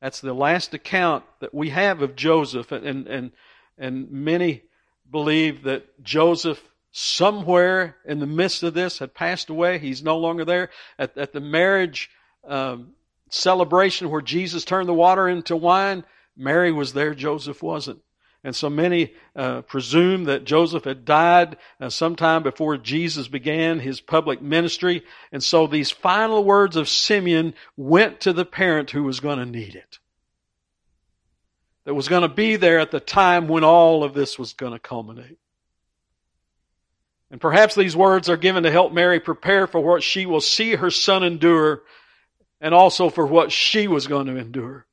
That's 0.00 0.20
the 0.20 0.32
last 0.32 0.74
account 0.74 1.24
that 1.40 1.54
we 1.54 1.70
have 1.70 2.02
of 2.02 2.16
Joseph. 2.16 2.72
And, 2.72 3.06
and, 3.06 3.32
and 3.78 4.10
many 4.10 4.62
believe 5.10 5.64
that 5.64 6.02
Joseph 6.02 6.62
somewhere 6.92 7.96
in 8.04 8.18
the 8.18 8.26
midst 8.26 8.62
of 8.62 8.74
this 8.74 8.98
had 8.98 9.14
passed 9.14 9.50
away. 9.50 9.78
He's 9.78 10.02
no 10.02 10.18
longer 10.18 10.44
there. 10.44 10.70
At, 10.98 11.16
at 11.16 11.32
the 11.32 11.40
marriage 11.40 12.10
um, 12.46 12.92
celebration 13.28 14.10
where 14.10 14.22
Jesus 14.22 14.64
turned 14.64 14.88
the 14.88 14.94
water 14.94 15.28
into 15.28 15.56
wine, 15.56 16.04
Mary 16.36 16.72
was 16.72 16.92
there, 16.92 17.14
Joseph 17.14 17.62
wasn't. 17.62 18.00
And 18.42 18.56
so 18.56 18.70
many 18.70 19.12
uh, 19.36 19.60
presume 19.62 20.24
that 20.24 20.44
Joseph 20.44 20.84
had 20.84 21.04
died 21.04 21.58
uh, 21.78 21.90
sometime 21.90 22.42
before 22.42 22.78
Jesus 22.78 23.28
began 23.28 23.80
his 23.80 24.00
public 24.00 24.40
ministry. 24.40 25.04
And 25.30 25.44
so 25.44 25.66
these 25.66 25.90
final 25.90 26.42
words 26.42 26.76
of 26.76 26.88
Simeon 26.88 27.54
went 27.76 28.20
to 28.20 28.32
the 28.32 28.46
parent 28.46 28.90
who 28.90 29.02
was 29.02 29.20
going 29.20 29.38
to 29.38 29.46
need 29.46 29.74
it. 29.74 29.98
That 31.84 31.94
was 31.94 32.08
going 32.08 32.22
to 32.22 32.28
be 32.28 32.56
there 32.56 32.78
at 32.78 32.90
the 32.90 33.00
time 33.00 33.46
when 33.46 33.64
all 33.64 34.04
of 34.04 34.14
this 34.14 34.38
was 34.38 34.54
going 34.54 34.72
to 34.72 34.78
culminate. 34.78 35.38
And 37.30 37.40
perhaps 37.40 37.74
these 37.74 37.96
words 37.96 38.28
are 38.28 38.36
given 38.36 38.64
to 38.64 38.70
help 38.70 38.92
Mary 38.92 39.20
prepare 39.20 39.66
for 39.66 39.80
what 39.80 40.02
she 40.02 40.26
will 40.26 40.40
see 40.40 40.74
her 40.74 40.90
son 40.90 41.22
endure 41.22 41.82
and 42.60 42.74
also 42.74 43.08
for 43.08 43.26
what 43.26 43.52
she 43.52 43.86
was 43.86 44.06
going 44.06 44.26
to 44.26 44.36
endure. 44.36 44.86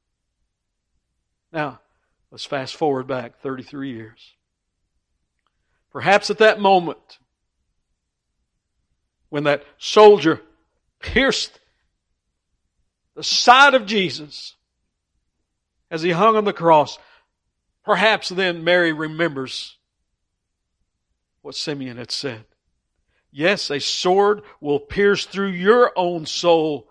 Now, 1.51 1.79
let's 2.31 2.45
fast 2.45 2.75
forward 2.75 3.07
back 3.07 3.39
33 3.41 3.91
years. 3.91 4.33
Perhaps 5.91 6.29
at 6.29 6.39
that 6.39 6.59
moment, 6.59 7.19
when 9.29 9.43
that 9.43 9.63
soldier 9.77 10.41
pierced 10.99 11.59
the 13.15 13.23
side 13.23 13.73
of 13.73 13.85
Jesus 13.85 14.55
as 15.89 16.01
he 16.01 16.11
hung 16.11 16.35
on 16.35 16.45
the 16.45 16.53
cross, 16.53 16.99
perhaps 17.83 18.29
then 18.29 18.63
Mary 18.63 18.93
remembers 18.93 19.77
what 21.41 21.55
Simeon 21.55 21.97
had 21.97 22.11
said. 22.11 22.45
Yes, 23.31 23.69
a 23.69 23.79
sword 23.79 24.41
will 24.61 24.79
pierce 24.79 25.25
through 25.25 25.51
your 25.51 25.91
own 25.95 26.25
soul 26.25 26.87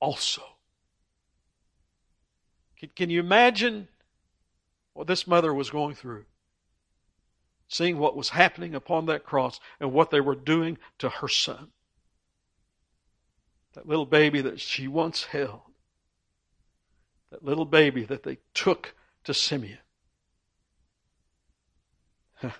also. 0.00 0.42
Can, 2.94 3.10
you 3.10 3.20
imagine 3.20 3.88
what 4.98 5.06
this 5.06 5.28
mother 5.28 5.54
was 5.54 5.70
going 5.70 5.94
through? 5.94 6.24
Seeing 7.68 7.98
what 7.98 8.16
was 8.16 8.30
happening 8.30 8.74
upon 8.74 9.06
that 9.06 9.22
cross 9.22 9.60
and 9.78 9.92
what 9.92 10.10
they 10.10 10.20
were 10.20 10.34
doing 10.34 10.76
to 10.98 11.08
her 11.08 11.28
son. 11.28 11.68
That 13.74 13.86
little 13.86 14.06
baby 14.06 14.40
that 14.40 14.58
she 14.58 14.88
once 14.88 15.22
held. 15.22 15.60
That 17.30 17.44
little 17.44 17.64
baby 17.64 18.02
that 18.06 18.24
they 18.24 18.38
took 18.54 18.96
to 19.22 19.32
Simeon. 19.32 19.78
I 22.42 22.50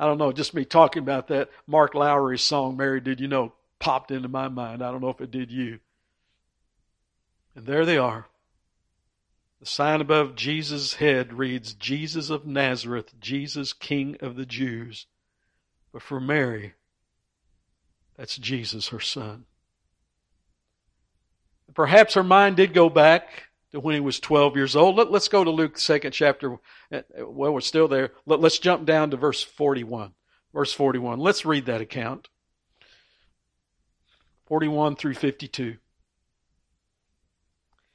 don't 0.00 0.18
know, 0.18 0.32
just 0.32 0.54
me 0.54 0.64
talking 0.64 1.04
about 1.04 1.28
that. 1.28 1.50
Mark 1.68 1.94
Lowry's 1.94 2.42
song, 2.42 2.76
Mary, 2.76 3.00
Did 3.00 3.20
You 3.20 3.28
Know, 3.28 3.52
popped 3.78 4.10
into 4.10 4.28
my 4.28 4.48
mind. 4.48 4.82
I 4.82 4.90
don't 4.90 5.02
know 5.02 5.10
if 5.10 5.20
it 5.20 5.30
did 5.30 5.52
you. 5.52 5.78
And 7.54 7.64
there 7.64 7.86
they 7.86 7.96
are. 7.96 8.26
The 9.60 9.66
sign 9.66 10.00
above 10.00 10.36
Jesus' 10.36 10.94
head 10.94 11.34
reads, 11.34 11.74
Jesus 11.74 12.30
of 12.30 12.46
Nazareth, 12.46 13.12
Jesus, 13.20 13.74
King 13.74 14.16
of 14.20 14.34
the 14.34 14.46
Jews. 14.46 15.06
But 15.92 16.02
for 16.02 16.18
Mary, 16.18 16.74
that's 18.16 18.38
Jesus, 18.38 18.88
her 18.88 19.00
son. 19.00 19.44
Perhaps 21.74 22.14
her 22.14 22.22
mind 22.22 22.56
did 22.56 22.72
go 22.72 22.88
back 22.88 23.50
to 23.72 23.80
when 23.80 23.94
he 23.94 24.00
was 24.00 24.18
12 24.18 24.56
years 24.56 24.74
old. 24.74 24.96
Let, 24.96 25.12
us 25.12 25.28
go 25.28 25.44
to 25.44 25.50
Luke, 25.50 25.78
second 25.78 26.12
chapter. 26.12 26.56
Well, 27.18 27.52
we're 27.52 27.60
still 27.60 27.86
there. 27.86 28.12
Let, 28.24 28.40
let's 28.40 28.58
jump 28.58 28.86
down 28.86 29.10
to 29.10 29.16
verse 29.18 29.42
41. 29.42 30.14
Verse 30.54 30.72
41. 30.72 31.20
Let's 31.20 31.44
read 31.44 31.66
that 31.66 31.80
account. 31.82 32.28
41 34.46 34.96
through 34.96 35.14
52. 35.14 35.76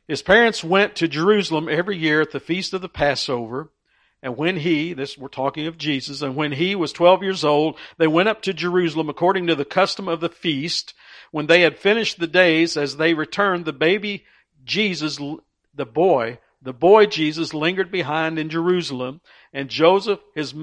His 0.08 0.22
parents 0.22 0.64
went 0.64 0.96
to 0.96 1.08
Jerusalem 1.08 1.68
every 1.70 1.98
year 1.98 2.22
at 2.22 2.32
the 2.32 2.40
feast 2.40 2.74
of 2.74 2.82
the 2.82 2.90
Passover. 2.90 3.70
And 4.22 4.38
when 4.38 4.58
he, 4.58 4.94
this 4.94 5.18
we're 5.18 5.28
talking 5.28 5.68
of 5.68 5.78
Jesus, 5.78 6.22
and 6.22 6.36
when 6.36 6.52
he 6.52 6.76
was 6.76 6.92
12 6.94 7.24
years 7.24 7.44
old, 7.44 7.78
they 7.98 8.08
went 8.08 8.30
up 8.30 8.42
to 8.44 8.54
Jerusalem 8.54 9.10
according 9.10 9.48
to 9.48 9.56
the 9.56 9.66
custom 9.66 10.08
of 10.08 10.20
the 10.20 10.30
feast. 10.30 10.94
When 11.32 11.48
they 11.48 11.62
had 11.62 11.78
finished 11.78 12.20
the 12.20 12.28
days, 12.28 12.78
as 12.78 12.98
they 12.98 13.14
returned, 13.14 13.66
the 13.66 13.74
baby 13.74 14.26
Jesus, 14.64 15.20
the 15.74 15.86
boy, 15.86 16.40
the 16.62 16.74
boy 16.74 17.06
Jesus 17.06 17.54
lingered 17.54 17.92
behind 17.92 18.40
in 18.40 18.50
Jerusalem, 18.50 19.22
and 19.54 19.70
Joseph, 19.70 20.20
his, 20.34 20.54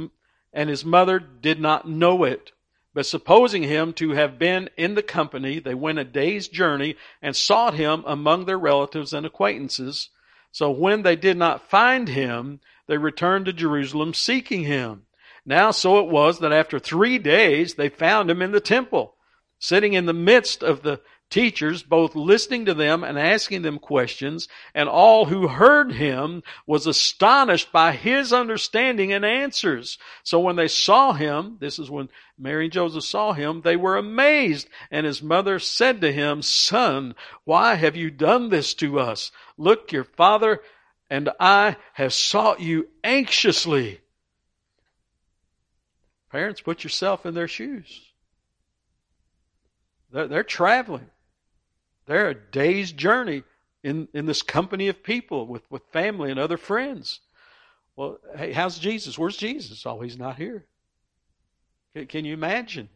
and 0.52 0.68
his 0.68 0.84
mother 0.84 1.18
did 1.20 1.60
not 1.60 1.88
know 1.88 2.24
it. 2.24 2.52
But 2.94 3.06
supposing 3.06 3.62
him 3.62 3.94
to 3.94 4.10
have 4.10 4.38
been 4.38 4.68
in 4.76 4.94
the 4.94 5.02
company, 5.02 5.58
they 5.58 5.74
went 5.74 5.98
a 5.98 6.04
day's 6.04 6.48
journey 6.48 6.96
and 7.22 7.34
sought 7.34 7.74
him 7.74 8.04
among 8.06 8.44
their 8.44 8.58
relatives 8.58 9.12
and 9.12 9.24
acquaintances. 9.24 10.10
So 10.50 10.70
when 10.70 11.02
they 11.02 11.16
did 11.16 11.38
not 11.38 11.70
find 11.70 12.08
him, 12.08 12.60
they 12.86 12.98
returned 12.98 13.46
to 13.46 13.52
Jerusalem 13.52 14.12
seeking 14.12 14.64
him. 14.64 15.06
Now 15.46 15.70
so 15.70 15.98
it 15.98 16.10
was 16.10 16.40
that 16.40 16.52
after 16.52 16.78
three 16.78 17.18
days 17.18 17.74
they 17.74 17.88
found 17.88 18.30
him 18.30 18.42
in 18.42 18.52
the 18.52 18.60
temple, 18.60 19.14
sitting 19.58 19.94
in 19.94 20.06
the 20.06 20.12
midst 20.12 20.62
of 20.62 20.82
the 20.82 21.00
teachers, 21.32 21.82
both 21.82 22.14
listening 22.14 22.66
to 22.66 22.74
them 22.74 23.02
and 23.02 23.18
asking 23.18 23.62
them 23.62 23.78
questions, 23.78 24.46
and 24.74 24.88
all 24.88 25.24
who 25.24 25.48
heard 25.48 25.92
him 25.92 26.42
was 26.66 26.86
astonished 26.86 27.72
by 27.72 27.92
his 27.92 28.32
understanding 28.32 29.12
and 29.12 29.24
answers. 29.24 29.98
So 30.22 30.38
when 30.38 30.56
they 30.56 30.68
saw 30.68 31.12
him, 31.14 31.56
this 31.58 31.78
is 31.78 31.90
when 31.90 32.08
Mary 32.38 32.64
and 32.64 32.72
Joseph 32.72 33.04
saw 33.04 33.32
him, 33.32 33.62
they 33.62 33.76
were 33.76 33.96
amazed. 33.96 34.68
And 34.90 35.06
his 35.06 35.22
mother 35.22 35.58
said 35.58 36.00
to 36.02 36.12
him, 36.12 36.42
Son, 36.42 37.14
why 37.44 37.74
have 37.74 37.96
you 37.96 38.10
done 38.10 38.50
this 38.50 38.74
to 38.74 39.00
us? 39.00 39.32
Look, 39.56 39.90
your 39.90 40.04
father 40.04 40.60
and 41.10 41.30
I 41.40 41.76
have 41.94 42.12
sought 42.12 42.60
you 42.60 42.88
anxiously. 43.02 44.00
Parents, 46.30 46.60
put 46.60 46.84
yourself 46.84 47.26
in 47.26 47.34
their 47.34 47.48
shoes. 47.48 48.00
They're, 50.10 50.28
they're 50.28 50.42
traveling. 50.42 51.10
They're 52.12 52.28
a 52.28 52.34
day's 52.34 52.92
journey 52.92 53.42
in, 53.82 54.06
in 54.12 54.26
this 54.26 54.42
company 54.42 54.88
of 54.88 55.02
people 55.02 55.46
with, 55.46 55.62
with 55.70 55.82
family 55.92 56.30
and 56.30 56.38
other 56.38 56.58
friends. 56.58 57.20
Well, 57.96 58.18
hey, 58.36 58.52
how's 58.52 58.78
Jesus? 58.78 59.18
Where's 59.18 59.38
Jesus? 59.38 59.86
Oh, 59.86 59.98
he's 60.00 60.18
not 60.18 60.36
here. 60.36 60.66
Can, 61.94 62.06
can 62.06 62.24
you 62.26 62.34
imagine? 62.34 62.90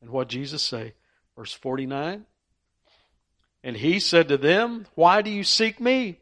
And 0.00 0.08
what 0.08 0.30
Jesus 0.30 0.62
say? 0.62 0.94
Verse 1.36 1.52
49. 1.52 2.24
And 3.62 3.76
he 3.76 4.00
said 4.00 4.28
to 4.28 4.38
them, 4.38 4.86
Why 4.94 5.20
do 5.20 5.30
you 5.30 5.44
seek 5.44 5.80
me? 5.80 6.18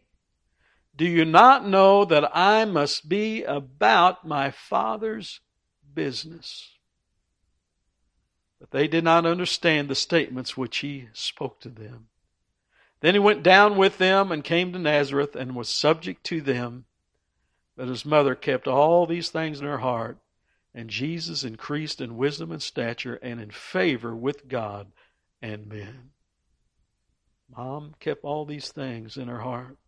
Do 0.96 1.04
you 1.04 1.24
not 1.24 1.64
know 1.64 2.04
that 2.04 2.36
I 2.36 2.64
must 2.64 3.08
be 3.08 3.44
about 3.44 4.26
my 4.26 4.50
Father's 4.50 5.38
business? 5.94 6.79
But 8.60 8.70
they 8.70 8.86
did 8.86 9.02
not 9.02 9.24
understand 9.24 9.88
the 9.88 9.94
statements 9.94 10.56
which 10.56 10.78
he 10.78 11.08
spoke 11.14 11.60
to 11.60 11.70
them. 11.70 12.08
Then 13.00 13.14
he 13.14 13.18
went 13.18 13.42
down 13.42 13.78
with 13.78 13.96
them 13.96 14.30
and 14.30 14.44
came 14.44 14.72
to 14.72 14.78
Nazareth 14.78 15.34
and 15.34 15.56
was 15.56 15.70
subject 15.70 16.22
to 16.24 16.42
them. 16.42 16.84
But 17.74 17.88
his 17.88 18.04
mother 18.04 18.34
kept 18.34 18.68
all 18.68 19.06
these 19.06 19.30
things 19.30 19.60
in 19.60 19.66
her 19.66 19.78
heart. 19.78 20.18
And 20.74 20.90
Jesus 20.90 21.42
increased 21.42 22.00
in 22.00 22.18
wisdom 22.18 22.52
and 22.52 22.62
stature 22.62 23.18
and 23.22 23.40
in 23.40 23.50
favor 23.50 24.14
with 24.14 24.46
God 24.46 24.92
and 25.40 25.66
men. 25.66 26.10
Mom 27.56 27.94
kept 27.98 28.22
all 28.22 28.44
these 28.44 28.70
things 28.70 29.16
in 29.16 29.26
her 29.26 29.40
heart. 29.40 29.78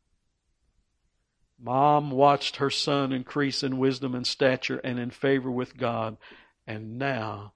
Mom 1.60 2.10
watched 2.10 2.56
her 2.56 2.70
son 2.70 3.12
increase 3.12 3.62
in 3.62 3.78
wisdom 3.78 4.14
and 4.14 4.26
stature 4.26 4.78
and 4.78 4.98
in 4.98 5.10
favor 5.10 5.50
with 5.50 5.76
God, 5.76 6.16
and 6.66 6.98
now 6.98 7.52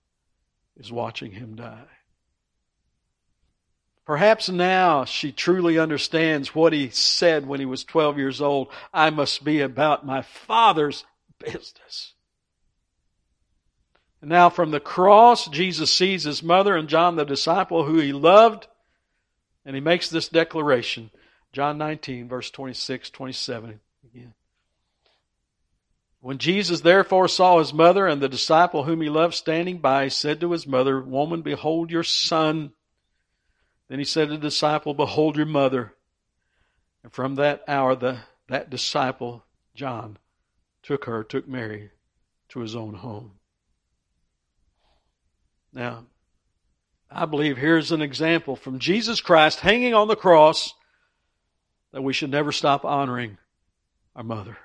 is 0.76 0.92
watching 0.92 1.32
him 1.32 1.56
die. 1.56 1.86
Perhaps 4.04 4.48
now 4.48 5.04
she 5.04 5.32
truly 5.32 5.78
understands 5.78 6.54
what 6.54 6.72
he 6.72 6.90
said 6.90 7.46
when 7.46 7.58
he 7.58 7.66
was 7.66 7.82
12 7.82 8.18
years 8.18 8.40
old 8.40 8.68
I 8.94 9.10
must 9.10 9.44
be 9.44 9.60
about 9.60 10.06
my 10.06 10.22
Father's 10.22 11.04
business. 11.38 12.14
And 14.20 14.30
now 14.30 14.48
from 14.48 14.70
the 14.70 14.80
cross, 14.80 15.48
Jesus 15.48 15.92
sees 15.92 16.24
his 16.24 16.42
mother 16.42 16.76
and 16.76 16.88
John 16.88 17.16
the 17.16 17.24
disciple 17.24 17.84
who 17.84 17.98
he 17.98 18.12
loved, 18.12 18.68
and 19.64 19.74
he 19.74 19.80
makes 19.80 20.08
this 20.08 20.28
declaration. 20.28 21.10
John 21.52 21.76
19, 21.78 22.28
verse 22.28 22.50
26, 22.50 23.10
27 23.10 23.70
again. 23.70 23.85
When 26.26 26.38
Jesus 26.38 26.80
therefore 26.80 27.28
saw 27.28 27.60
his 27.60 27.72
mother 27.72 28.08
and 28.08 28.20
the 28.20 28.28
disciple 28.28 28.82
whom 28.82 29.00
he 29.00 29.08
loved 29.08 29.32
standing 29.32 29.78
by, 29.78 30.02
he 30.02 30.10
said 30.10 30.40
to 30.40 30.50
his 30.50 30.66
mother, 30.66 31.00
Woman, 31.00 31.42
behold 31.42 31.88
your 31.92 32.02
son. 32.02 32.72
Then 33.86 34.00
he 34.00 34.04
said 34.04 34.26
to 34.26 34.34
the 34.34 34.40
disciple, 34.40 34.92
Behold 34.92 35.36
your 35.36 35.46
mother. 35.46 35.92
And 37.04 37.12
from 37.12 37.36
that 37.36 37.62
hour, 37.68 37.94
the, 37.94 38.18
that 38.48 38.70
disciple, 38.70 39.44
John, 39.76 40.18
took 40.82 41.04
her, 41.04 41.22
took 41.22 41.46
Mary 41.46 41.90
to 42.48 42.58
his 42.58 42.74
own 42.74 42.94
home. 42.94 43.38
Now, 45.72 46.06
I 47.08 47.26
believe 47.26 47.56
here's 47.56 47.92
an 47.92 48.02
example 48.02 48.56
from 48.56 48.80
Jesus 48.80 49.20
Christ 49.20 49.60
hanging 49.60 49.94
on 49.94 50.08
the 50.08 50.16
cross 50.16 50.74
that 51.92 52.02
we 52.02 52.12
should 52.12 52.30
never 52.30 52.50
stop 52.50 52.84
honoring 52.84 53.38
our 54.16 54.24
mother. 54.24 54.58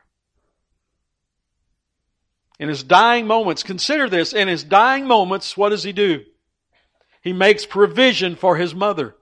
In 2.62 2.70
his 2.70 2.84
dying 2.84 3.25
moments, 3.25 3.63
consider 3.63 4.08
this, 4.08 4.34
in 4.34 4.48
his 4.48 4.63
dying 4.63 5.08
moments, 5.08 5.58
what 5.58 5.70
does 5.70 5.82
he 5.82 5.91
do? 5.91 6.24
He 7.24 7.34
makes 7.34 7.65
provision 7.65 8.36
for 8.36 8.56
his 8.56 8.75
mother. 8.75 9.15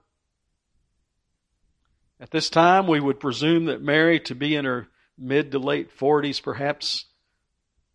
At 2.20 2.32
this 2.32 2.50
time, 2.50 2.86
we 2.86 3.00
would 3.00 3.18
presume 3.18 3.64
that 3.64 3.80
Mary 3.80 4.20
to 4.20 4.34
be 4.34 4.54
in 4.54 4.66
her 4.66 4.88
mid 5.16 5.52
to 5.52 5.58
late 5.58 5.88
40s, 5.98 6.42
perhaps 6.42 7.06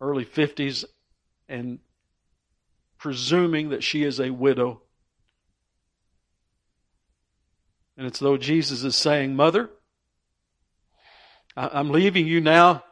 early 0.01 0.25
50s, 0.25 0.83
and 1.47 1.77
presuming 2.97 3.69
that 3.69 3.83
she 3.83 4.03
is 4.03 4.19
a 4.19 4.31
widow. 4.31 4.81
And 7.97 8.07
it's 8.07 8.17
though 8.17 8.37
Jesus 8.37 8.83
is 8.83 8.95
saying, 8.95 9.35
Mother, 9.35 9.69
I'm 11.55 11.91
leaving 11.91 12.25
you 12.25 12.41
now, 12.41 12.83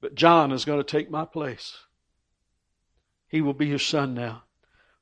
but 0.00 0.14
John 0.14 0.52
is 0.52 0.64
going 0.64 0.78
to 0.78 0.84
take 0.84 1.10
my 1.10 1.24
place. 1.24 1.76
He 3.28 3.40
will 3.40 3.54
be 3.54 3.66
your 3.66 3.78
son 3.78 4.14
now. 4.14 4.42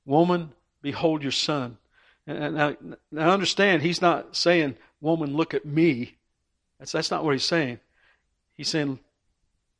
Woman, 0.04 0.52
behold 0.82 1.22
your 1.22 1.32
son. 1.32 1.78
And 2.26 2.54
now, 2.54 2.76
now 3.10 3.30
understand, 3.30 3.82
he's 3.82 4.02
not 4.02 4.36
saying, 4.36 4.76
Woman, 5.00 5.34
look 5.34 5.54
at 5.54 5.64
me. 5.64 6.16
That's, 6.78 6.92
that's 6.92 7.10
not 7.10 7.24
what 7.24 7.32
he's 7.32 7.44
saying. 7.44 7.78
He's 8.54 8.68
saying, 8.68 8.98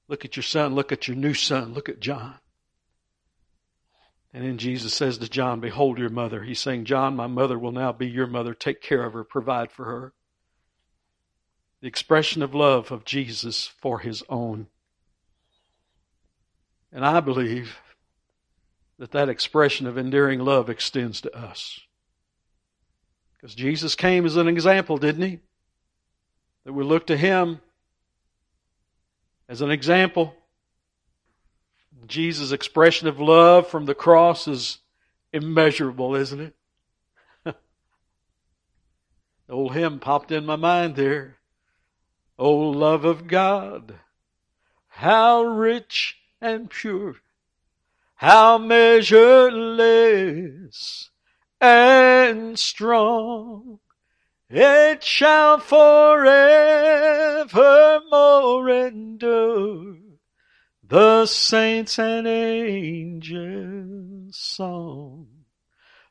Look 0.07 0.25
at 0.25 0.37
your 0.37 0.43
son, 0.43 0.75
look 0.75 0.93
at 0.93 1.07
your 1.07 1.17
new 1.17 1.35
son, 1.35 1.75
look 1.75 1.89
at 1.89 2.01
John. 2.01 2.35
And 4.33 4.45
then 4.45 4.59
Jesus 4.59 4.95
says 4.95 5.19
to 5.19 5.29
John, 5.29 5.61
Behold 5.61 5.99
your 5.99 6.11
mother. 6.11 6.43
He's 6.43 6.61
saying, 6.61 6.85
John, 6.85 7.17
my 7.17 7.27
mother 7.27 7.59
will 7.59 7.73
now 7.73 7.93
be 7.93 8.07
your 8.07 8.27
mother. 8.27 8.55
Take 8.55 8.81
care 8.81 9.05
of 9.05 9.13
her, 9.15 9.25
provide 9.25 9.71
for 9.71 9.85
her 9.85 10.13
the 11.81 11.89
expression 11.89 12.43
of 12.43 12.55
love 12.55 12.91
of 12.91 13.05
Jesus 13.05 13.67
for 13.67 14.01
his 14.01 14.23
own. 14.29 14.67
And 16.93 17.05
I 17.05 17.21
believe 17.21 17.79
that 18.99 19.13
that 19.13 19.29
expression 19.29 19.87
of 19.87 19.99
endearing 19.99 20.41
love 20.41 20.69
extends 20.69 21.21
to 21.23 21.37
us. 21.37 21.81
Because 23.35 23.55
Jesus 23.55 23.95
came 23.95 24.27
as 24.27 24.37
an 24.37 24.49
example, 24.49 24.99
didn't 24.99 25.23
he? 25.23 25.39
That 26.65 26.73
we 26.73 26.83
look 26.83 27.07
to 27.07 27.17
him 27.17 27.61
as 29.49 29.61
an 29.61 29.71
example. 29.71 30.35
Jesus' 32.07 32.53
expression 32.53 33.07
of 33.07 33.21
love 33.21 33.69
from 33.69 33.85
the 33.85 33.95
cross 33.95 34.49
is 34.49 34.79
immeasurable, 35.33 36.15
isn't 36.17 36.41
it? 36.41 36.55
the 37.45 37.55
old 39.51 39.75
hymn 39.75 39.99
popped 40.01 40.33
in 40.33 40.47
my 40.47 40.57
mind 40.57 40.97
there. 40.97 41.37
O 42.39 42.53
love 42.53 43.05
of 43.05 43.27
God, 43.27 43.95
how 44.89 45.43
rich 45.43 46.18
and 46.41 46.71
pure, 46.71 47.17
how 48.17 48.59
measureless 48.59 49.51
and 51.61 52.59
strong, 52.59 53.81
it 54.51 55.03
shall 55.05 55.59
forevermore 55.59 56.29
endure. 58.71 59.97
The 60.83 61.27
saints 61.27 61.99
and 61.99 62.27
angels 62.27 63.39
song. 64.37 65.29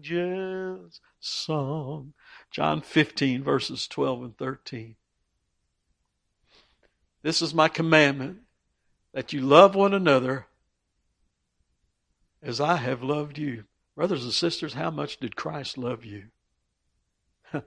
angels 0.00 1.00
song. 1.18 2.12
John 2.52 2.82
15 2.82 3.42
verses 3.42 3.88
12 3.88 4.22
and 4.22 4.38
13. 4.38 4.94
This 7.24 7.42
is 7.42 7.52
my 7.52 7.66
commandment 7.66 8.42
that 9.12 9.32
you 9.32 9.40
love 9.40 9.74
one 9.74 9.92
another 9.92 10.46
as 12.42 12.60
I 12.60 12.76
have 12.76 13.02
loved 13.02 13.38
you. 13.38 13.64
Brothers 13.96 14.24
and 14.24 14.32
sisters, 14.32 14.74
how 14.74 14.90
much 14.90 15.18
did 15.18 15.36
Christ 15.36 15.76
love 15.76 16.04
you? 16.04 16.24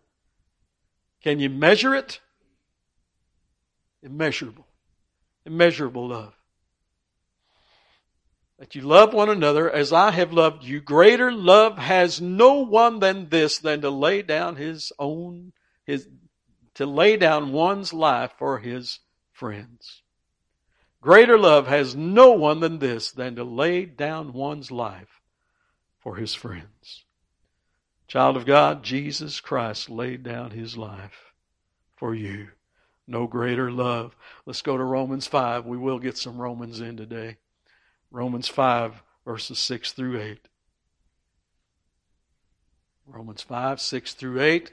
Can 1.23 1.39
you 1.39 1.49
measure 1.49 1.93
it? 1.93 2.19
Immeasurable. 4.01 4.65
Immeasurable 5.45 6.07
love. 6.07 6.33
That 8.59 8.75
you 8.75 8.81
love 8.81 9.13
one 9.13 9.29
another 9.29 9.69
as 9.69 9.91
I 9.91 10.12
have 10.12 10.31
loved 10.31 10.63
you. 10.63 10.79
Greater 10.79 11.31
love 11.31 11.77
has 11.77 12.21
no 12.21 12.62
one 12.62 12.99
than 12.99 13.29
this, 13.29 13.57
than 13.57 13.81
to 13.81 13.89
lay 13.89 14.21
down 14.21 14.55
his 14.55 14.91
own, 14.99 15.53
his, 15.86 16.07
to 16.75 16.86
lay 16.86 17.17
down 17.17 17.51
one's 17.51 17.91
life 17.93 18.31
for 18.38 18.59
his 18.59 18.99
friends. 19.31 20.02
Greater 21.03 21.37
love 21.37 21.67
has 21.67 21.97
no 21.97 22.31
one 22.31 22.61
than 22.61 22.79
this, 22.79 23.11
than 23.11 23.35
to 23.35 23.43
lay 23.43 23.83
down 23.83 24.31
one's 24.31 24.71
life 24.71 25.19
for 25.99 26.15
his 26.15 26.33
friends. 26.33 27.03
Child 28.07 28.37
of 28.37 28.45
God, 28.45 28.83
Jesus 28.83 29.41
Christ 29.41 29.89
laid 29.89 30.23
down 30.23 30.51
his 30.51 30.77
life 30.77 31.33
for 31.97 32.15
you. 32.15 32.47
No 33.05 33.27
greater 33.27 33.69
love. 33.69 34.15
Let's 34.45 34.61
go 34.61 34.77
to 34.77 34.83
Romans 34.83 35.27
5. 35.27 35.65
We 35.65 35.75
will 35.75 35.99
get 35.99 36.17
some 36.17 36.37
Romans 36.37 36.79
in 36.79 36.95
today. 36.95 37.35
Romans 38.09 38.47
5, 38.47 39.03
verses 39.25 39.59
6 39.59 39.91
through 39.91 40.21
8. 40.21 40.47
Romans 43.05 43.41
5, 43.41 43.81
6 43.81 44.13
through 44.13 44.41
8. 44.41 44.71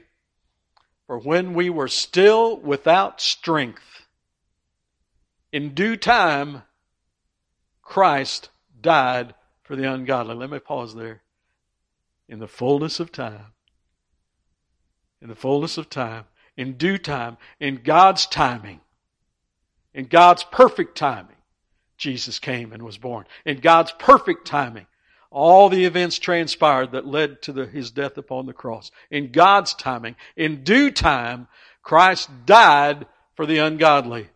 For 1.07 1.19
when 1.19 1.53
we 1.53 1.69
were 1.69 1.89
still 1.89 2.55
without 2.55 3.19
strength, 3.19 4.00
in 5.51 5.73
due 5.73 5.97
time, 5.97 6.63
Christ 7.81 8.49
died 8.79 9.33
for 9.63 9.75
the 9.75 9.91
ungodly. 9.91 10.35
Let 10.35 10.49
me 10.49 10.59
pause 10.59 10.95
there. 10.95 11.21
In 12.27 12.39
the 12.39 12.47
fullness 12.47 12.99
of 12.99 13.11
time, 13.11 13.47
in 15.21 15.27
the 15.27 15.35
fullness 15.35 15.77
of 15.77 15.89
time, 15.89 16.25
in 16.57 16.73
due 16.73 16.97
time, 16.97 17.37
in 17.59 17.81
God's 17.83 18.25
timing, 18.25 18.79
in 19.93 20.05
God's 20.05 20.43
perfect 20.43 20.97
timing, 20.97 21.35
Jesus 21.97 22.39
came 22.39 22.73
and 22.73 22.83
was 22.83 22.97
born. 22.97 23.25
In 23.45 23.59
God's 23.59 23.91
perfect 23.99 24.47
timing, 24.47 24.87
all 25.29 25.69
the 25.69 25.85
events 25.85 26.17
transpired 26.19 26.91
that 26.91 27.05
led 27.05 27.41
to 27.43 27.53
the, 27.53 27.65
his 27.65 27.91
death 27.91 28.17
upon 28.17 28.45
the 28.45 28.53
cross. 28.53 28.91
In 29.09 29.31
God's 29.31 29.73
timing, 29.73 30.15
in 30.35 30.63
due 30.63 30.91
time, 30.91 31.47
Christ 31.83 32.29
died 32.45 33.05
for 33.35 33.45
the 33.45 33.59
ungodly. 33.59 34.29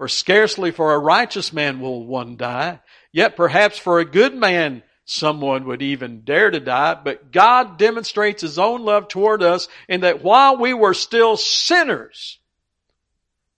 For 0.00 0.08
scarcely 0.08 0.70
for 0.70 0.94
a 0.94 0.98
righteous 0.98 1.52
man 1.52 1.78
will 1.78 2.06
one 2.06 2.38
die, 2.38 2.80
yet 3.12 3.36
perhaps 3.36 3.78
for 3.78 4.00
a 4.00 4.04
good 4.06 4.34
man 4.34 4.82
someone 5.04 5.66
would 5.66 5.82
even 5.82 6.22
dare 6.22 6.50
to 6.50 6.58
die, 6.58 6.94
but 6.94 7.30
God 7.30 7.76
demonstrates 7.76 8.40
His 8.40 8.58
own 8.58 8.82
love 8.82 9.08
toward 9.08 9.42
us 9.42 9.68
in 9.90 10.00
that 10.00 10.24
while 10.24 10.56
we 10.56 10.72
were 10.72 10.94
still 10.94 11.36
sinners, 11.36 12.38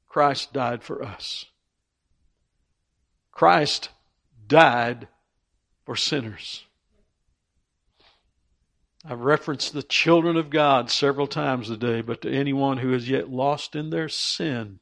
Christ 0.08 0.52
died 0.52 0.82
for 0.82 1.04
us. 1.04 1.44
Christ 3.30 3.90
died 4.48 5.06
for 5.84 5.94
sinners. 5.94 6.64
I've 9.04 9.20
referenced 9.20 9.74
the 9.74 9.84
children 9.84 10.36
of 10.36 10.50
God 10.50 10.90
several 10.90 11.28
times 11.28 11.68
today, 11.68 12.00
but 12.00 12.20
to 12.22 12.32
anyone 12.32 12.78
who 12.78 12.92
is 12.92 13.08
yet 13.08 13.30
lost 13.30 13.76
in 13.76 13.90
their 13.90 14.08
sin, 14.08 14.80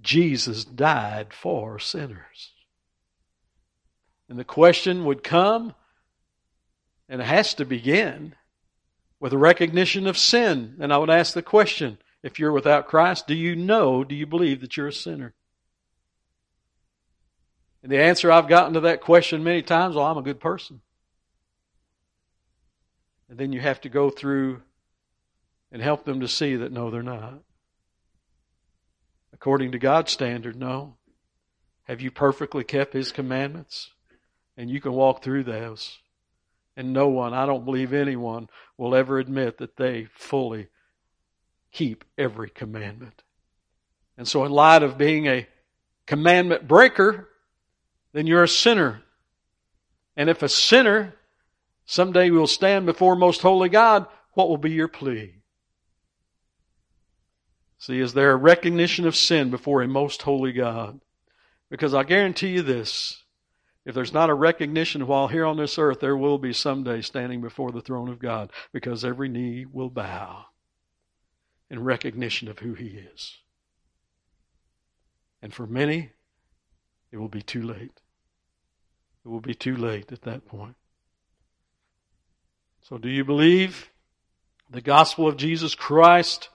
Jesus 0.00 0.64
died 0.64 1.32
for 1.32 1.78
sinners. 1.78 2.52
And 4.28 4.38
the 4.38 4.44
question 4.44 5.04
would 5.04 5.24
come, 5.24 5.74
and 7.08 7.20
it 7.20 7.24
has 7.24 7.54
to 7.54 7.64
begin, 7.64 8.34
with 9.20 9.32
a 9.32 9.38
recognition 9.38 10.06
of 10.06 10.18
sin. 10.18 10.76
And 10.80 10.92
I 10.92 10.98
would 10.98 11.10
ask 11.10 11.34
the 11.34 11.42
question 11.42 11.98
if 12.22 12.38
you're 12.38 12.52
without 12.52 12.88
Christ, 12.88 13.26
do 13.26 13.34
you 13.34 13.56
know, 13.56 14.04
do 14.04 14.14
you 14.14 14.26
believe 14.26 14.60
that 14.60 14.76
you're 14.76 14.88
a 14.88 14.92
sinner? 14.92 15.34
And 17.82 17.92
the 17.92 18.02
answer 18.02 18.30
I've 18.30 18.48
gotten 18.48 18.74
to 18.74 18.80
that 18.80 19.00
question 19.00 19.44
many 19.44 19.62
times, 19.62 19.94
well, 19.94 20.04
I'm 20.04 20.18
a 20.18 20.22
good 20.22 20.40
person. 20.40 20.80
And 23.28 23.38
then 23.38 23.52
you 23.52 23.60
have 23.60 23.80
to 23.82 23.88
go 23.88 24.10
through 24.10 24.62
and 25.70 25.82
help 25.82 26.04
them 26.04 26.20
to 26.20 26.28
see 26.28 26.56
that 26.56 26.72
no, 26.72 26.90
they're 26.90 27.02
not. 27.02 27.40
According 29.40 29.70
to 29.72 29.78
God's 29.78 30.10
standard, 30.10 30.56
no. 30.56 30.96
Have 31.84 32.00
you 32.00 32.10
perfectly 32.10 32.64
kept 32.64 32.92
His 32.92 33.12
commandments? 33.12 33.90
And 34.56 34.68
you 34.68 34.80
can 34.80 34.92
walk 34.92 35.22
through 35.22 35.44
those. 35.44 35.98
And 36.76 36.92
no 36.92 37.06
one, 37.06 37.34
I 37.34 37.46
don't 37.46 37.64
believe 37.64 37.92
anyone, 37.92 38.48
will 38.76 38.96
ever 38.96 39.20
admit 39.20 39.58
that 39.58 39.76
they 39.76 40.08
fully 40.12 40.66
keep 41.70 42.04
every 42.18 42.50
commandment. 42.50 43.22
And 44.16 44.26
so, 44.26 44.44
in 44.44 44.50
light 44.50 44.82
of 44.82 44.98
being 44.98 45.26
a 45.26 45.46
commandment 46.04 46.66
breaker, 46.66 47.28
then 48.12 48.26
you're 48.26 48.42
a 48.42 48.48
sinner. 48.48 49.02
And 50.16 50.28
if 50.28 50.42
a 50.42 50.48
sinner 50.48 51.14
someday 51.86 52.30
will 52.30 52.48
stand 52.48 52.86
before 52.86 53.14
most 53.14 53.40
holy 53.40 53.68
God, 53.68 54.06
what 54.32 54.48
will 54.48 54.58
be 54.58 54.72
your 54.72 54.88
plea? 54.88 55.37
See, 57.78 58.00
is 58.00 58.12
there 58.12 58.32
a 58.32 58.36
recognition 58.36 59.06
of 59.06 59.16
sin 59.16 59.50
before 59.50 59.82
a 59.82 59.88
most 59.88 60.22
holy 60.22 60.52
God? 60.52 61.00
Because 61.70 61.94
I 61.94 62.02
guarantee 62.02 62.48
you 62.48 62.62
this 62.62 63.22
if 63.88 63.94
there's 63.94 64.12
not 64.12 64.28
a 64.28 64.34
recognition 64.34 65.06
while 65.06 65.28
here 65.28 65.46
on 65.46 65.56
this 65.56 65.78
earth, 65.78 66.00
there 66.00 66.16
will 66.16 66.36
be 66.36 66.52
someday 66.52 67.00
standing 67.00 67.40
before 67.40 67.72
the 67.72 67.80
throne 67.80 68.10
of 68.10 68.18
God 68.18 68.52
because 68.70 69.02
every 69.02 69.30
knee 69.30 69.64
will 69.64 69.88
bow 69.88 70.44
in 71.70 71.82
recognition 71.82 72.48
of 72.48 72.58
who 72.58 72.74
He 72.74 72.88
is. 73.14 73.38
And 75.40 75.54
for 75.54 75.66
many, 75.66 76.10
it 77.10 77.16
will 77.16 77.30
be 77.30 77.40
too 77.40 77.62
late. 77.62 78.02
It 79.24 79.28
will 79.28 79.40
be 79.40 79.54
too 79.54 79.74
late 79.74 80.12
at 80.12 80.20
that 80.22 80.44
point. 80.46 80.74
So, 82.82 82.98
do 82.98 83.08
you 83.08 83.24
believe 83.24 83.90
the 84.68 84.82
gospel 84.82 85.26
of 85.26 85.38
Jesus 85.38 85.74
Christ? 85.74 86.50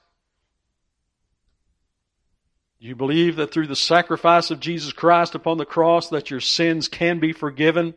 You 2.84 2.98
believe 2.98 3.38
that 3.38 3.54
through 3.54 3.68
the 3.68 3.78
sacrifice 3.78 4.52
of 4.52 4.60
Jesus 4.60 4.92
Christ 4.92 5.36
upon 5.36 5.58
the 5.58 5.66
cross 5.66 6.10
that 6.10 6.30
your 6.30 6.42
sins 6.42 6.90
can 6.90 7.22
be 7.22 7.32
forgiven 7.32 7.94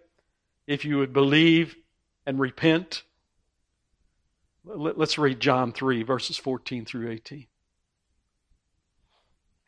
if 0.68 0.84
you 0.84 0.98
would 0.98 1.12
believe 1.12 1.74
and 2.24 2.38
repent? 2.38 3.02
Let's 4.64 5.18
read 5.18 5.40
John 5.40 5.72
3 5.72 6.04
verses 6.04 6.36
14 6.36 6.84
through 6.84 7.10
18. 7.10 7.48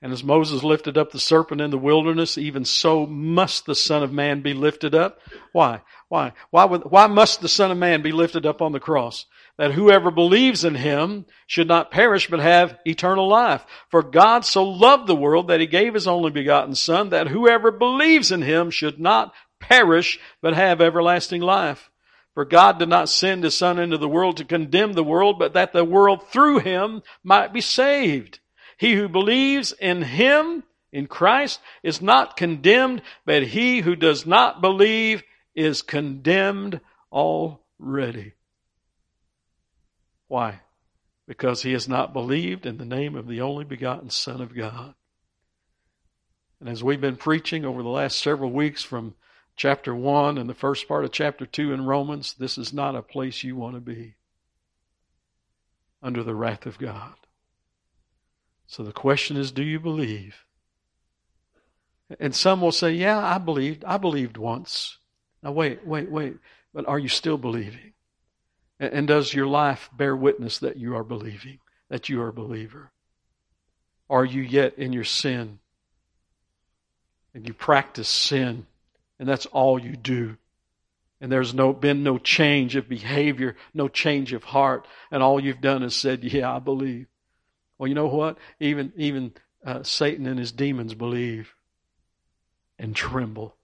And 0.00 0.12
as 0.12 0.22
Moses 0.22 0.62
lifted 0.62 0.96
up 0.96 1.10
the 1.10 1.18
serpent 1.18 1.60
in 1.60 1.70
the 1.70 1.78
wilderness, 1.78 2.38
even 2.38 2.64
so 2.64 3.04
must 3.04 3.66
the 3.66 3.74
Son 3.74 4.04
of 4.04 4.12
Man 4.12 4.42
be 4.42 4.54
lifted 4.54 4.94
up. 4.94 5.18
Why? 5.50 5.82
Why? 6.06 6.32
Why, 6.50 6.64
would, 6.64 6.82
why 6.82 7.08
must 7.08 7.40
the 7.40 7.48
Son 7.48 7.72
of 7.72 7.78
Man 7.78 8.02
be 8.02 8.12
lifted 8.12 8.46
up 8.46 8.62
on 8.62 8.70
the 8.70 8.78
cross? 8.78 9.26
That 9.58 9.72
whoever 9.72 10.12
believes 10.12 10.64
in 10.64 10.76
him 10.76 11.26
should 11.46 11.66
not 11.66 11.90
perish 11.90 12.30
but 12.30 12.38
have 12.38 12.78
eternal 12.86 13.28
life. 13.28 13.66
For 13.90 14.02
God 14.02 14.44
so 14.44 14.64
loved 14.64 15.08
the 15.08 15.16
world 15.16 15.48
that 15.48 15.60
he 15.60 15.66
gave 15.66 15.94
his 15.94 16.06
only 16.06 16.30
begotten 16.30 16.76
Son, 16.76 17.10
that 17.10 17.26
whoever 17.26 17.72
believes 17.72 18.30
in 18.30 18.42
him 18.42 18.70
should 18.70 19.00
not 19.00 19.34
perish 19.58 20.20
but 20.40 20.54
have 20.54 20.80
everlasting 20.80 21.42
life. 21.42 21.90
For 22.34 22.44
God 22.44 22.78
did 22.78 22.88
not 22.88 23.08
send 23.08 23.42
his 23.42 23.56
Son 23.56 23.80
into 23.80 23.98
the 23.98 24.08
world 24.08 24.36
to 24.36 24.44
condemn 24.44 24.92
the 24.92 25.02
world, 25.02 25.40
but 25.40 25.54
that 25.54 25.72
the 25.72 25.84
world 25.84 26.28
through 26.28 26.60
him 26.60 27.02
might 27.24 27.52
be 27.52 27.60
saved. 27.60 28.38
He 28.76 28.94
who 28.94 29.08
believes 29.08 29.72
in 29.72 30.02
him, 30.02 30.62
in 30.92 31.08
Christ, 31.08 31.58
is 31.82 32.00
not 32.00 32.36
condemned, 32.36 33.02
but 33.26 33.42
he 33.42 33.80
who 33.80 33.96
does 33.96 34.24
not 34.24 34.60
believe 34.60 35.24
is 35.56 35.82
condemned 35.82 36.80
already. 37.10 38.34
Why? 40.28 40.60
Because 41.26 41.62
he 41.62 41.72
has 41.72 41.88
not 41.88 42.12
believed 42.12 42.64
in 42.64 42.78
the 42.78 42.84
name 42.84 43.16
of 43.16 43.26
the 43.26 43.40
only 43.40 43.64
begotten 43.64 44.10
Son 44.10 44.40
of 44.40 44.54
God. 44.54 44.94
And 46.60 46.68
as 46.68 46.82
we've 46.82 47.00
been 47.00 47.16
preaching 47.16 47.64
over 47.64 47.82
the 47.82 47.88
last 47.88 48.18
several 48.18 48.50
weeks 48.50 48.82
from 48.82 49.14
chapter 49.56 49.94
1 49.94 50.38
and 50.38 50.48
the 50.48 50.54
first 50.54 50.88
part 50.88 51.04
of 51.04 51.12
chapter 51.12 51.46
2 51.46 51.72
in 51.72 51.84
Romans, 51.84 52.34
this 52.38 52.58
is 52.58 52.72
not 52.72 52.96
a 52.96 53.02
place 53.02 53.42
you 53.42 53.56
want 53.56 53.74
to 53.74 53.80
be 53.80 54.14
under 56.02 56.22
the 56.22 56.34
wrath 56.34 56.66
of 56.66 56.78
God. 56.78 57.14
So 58.66 58.82
the 58.82 58.92
question 58.92 59.36
is, 59.36 59.50
do 59.50 59.62
you 59.62 59.80
believe? 59.80 60.44
And 62.20 62.34
some 62.34 62.60
will 62.60 62.72
say, 62.72 62.92
yeah, 62.92 63.18
I 63.18 63.38
believed. 63.38 63.84
I 63.84 63.96
believed 63.96 64.36
once. 64.36 64.98
Now 65.42 65.52
wait, 65.52 65.86
wait, 65.86 66.10
wait. 66.10 66.36
But 66.72 66.86
are 66.86 66.98
you 66.98 67.08
still 67.08 67.38
believing? 67.38 67.92
And 68.80 69.08
does 69.08 69.34
your 69.34 69.46
life 69.46 69.90
bear 69.92 70.14
witness 70.14 70.58
that 70.58 70.76
you 70.76 70.94
are 70.96 71.04
believing, 71.04 71.58
that 71.88 72.08
you 72.08 72.22
are 72.22 72.28
a 72.28 72.32
believer? 72.32 72.92
Are 74.08 74.24
you 74.24 74.42
yet 74.42 74.78
in 74.78 74.92
your 74.92 75.04
sin? 75.04 75.58
And 77.34 77.46
you 77.46 77.52
practice 77.52 78.08
sin, 78.08 78.66
and 79.18 79.28
that's 79.28 79.46
all 79.46 79.78
you 79.78 79.96
do. 79.96 80.36
And 81.20 81.30
there's 81.30 81.52
no, 81.52 81.72
been 81.72 82.04
no 82.04 82.18
change 82.18 82.76
of 82.76 82.88
behavior, 82.88 83.56
no 83.74 83.88
change 83.88 84.32
of 84.32 84.44
heart, 84.44 84.86
and 85.10 85.22
all 85.22 85.40
you've 85.40 85.60
done 85.60 85.82
is 85.82 85.94
said, 85.94 86.22
Yeah, 86.22 86.54
I 86.54 86.60
believe. 86.60 87.06
Well, 87.76 87.88
you 87.88 87.94
know 87.94 88.06
what? 88.06 88.38
Even 88.60 88.92
even 88.96 89.32
uh, 89.64 89.82
Satan 89.82 90.26
and 90.26 90.38
his 90.38 90.52
demons 90.52 90.94
believe 90.94 91.54
and 92.78 92.94
tremble 92.94 93.54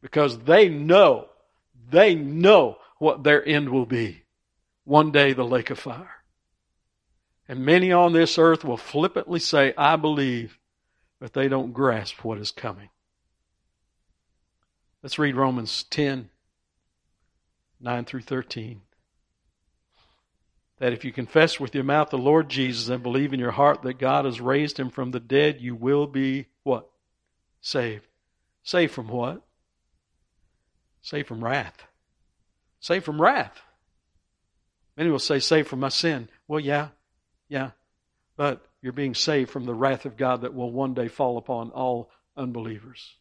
because 0.00 0.38
they 0.40 0.68
know 0.68 1.28
they 1.90 2.14
know 2.14 2.76
what 2.98 3.24
their 3.24 3.46
end 3.46 3.68
will 3.68 3.86
be. 3.86 4.22
One 4.84 5.10
day, 5.10 5.32
the 5.32 5.44
lake 5.44 5.70
of 5.70 5.78
fire. 5.78 6.22
And 7.48 7.64
many 7.64 7.92
on 7.92 8.12
this 8.12 8.38
earth 8.38 8.64
will 8.64 8.76
flippantly 8.76 9.40
say, 9.40 9.74
"I 9.76 9.96
believe," 9.96 10.58
but 11.18 11.32
they 11.32 11.48
don't 11.48 11.72
grasp 11.72 12.24
what 12.24 12.38
is 12.38 12.50
coming. 12.50 12.90
Let's 15.02 15.18
read 15.18 15.36
Romans 15.36 15.82
10, 15.84 16.30
9 17.80 18.04
through 18.06 18.22
13. 18.22 18.80
That 20.78 20.94
if 20.94 21.04
you 21.04 21.12
confess 21.12 21.60
with 21.60 21.74
your 21.74 21.84
mouth 21.84 22.10
the 22.10 22.18
Lord 22.18 22.48
Jesus 22.48 22.88
and 22.88 23.02
believe 23.02 23.32
in 23.32 23.40
your 23.40 23.52
heart 23.52 23.82
that 23.82 23.98
God 23.98 24.24
has 24.24 24.40
raised 24.40 24.78
him 24.78 24.90
from 24.90 25.10
the 25.10 25.20
dead, 25.20 25.60
you 25.60 25.74
will 25.74 26.06
be 26.06 26.46
what? 26.62 26.90
Saved. 27.60 28.06
Saved 28.62 28.92
from 28.92 29.08
what? 29.08 29.42
Saved 31.02 31.28
from 31.28 31.44
wrath. 31.44 31.86
Saved 32.84 33.06
from 33.06 33.18
wrath. 33.18 33.62
Many 34.94 35.08
will 35.08 35.18
say, 35.18 35.38
saved 35.38 35.68
from 35.68 35.80
my 35.80 35.88
sin. 35.88 36.28
Well, 36.46 36.60
yeah, 36.60 36.88
yeah. 37.48 37.70
But 38.36 38.62
you're 38.82 38.92
being 38.92 39.14
saved 39.14 39.48
from 39.48 39.64
the 39.64 39.72
wrath 39.72 40.04
of 40.04 40.18
God 40.18 40.42
that 40.42 40.52
will 40.52 40.70
one 40.70 40.92
day 40.92 41.08
fall 41.08 41.38
upon 41.38 41.70
all 41.70 42.10
unbelievers. 42.36 43.14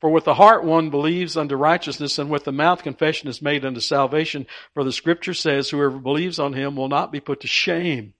For 0.00 0.10
with 0.10 0.24
the 0.24 0.34
heart 0.34 0.64
one 0.64 0.90
believes 0.90 1.36
unto 1.36 1.54
righteousness, 1.54 2.18
and 2.18 2.28
with 2.28 2.42
the 2.42 2.50
mouth 2.50 2.82
confession 2.82 3.28
is 3.28 3.40
made 3.40 3.64
unto 3.64 3.78
salvation. 3.78 4.48
For 4.74 4.82
the 4.82 4.90
scripture 4.90 5.32
says, 5.32 5.70
Whoever 5.70 6.00
believes 6.00 6.40
on 6.40 6.54
him 6.54 6.74
will 6.74 6.88
not 6.88 7.12
be 7.12 7.20
put 7.20 7.42
to 7.42 7.46
shame. 7.46 8.14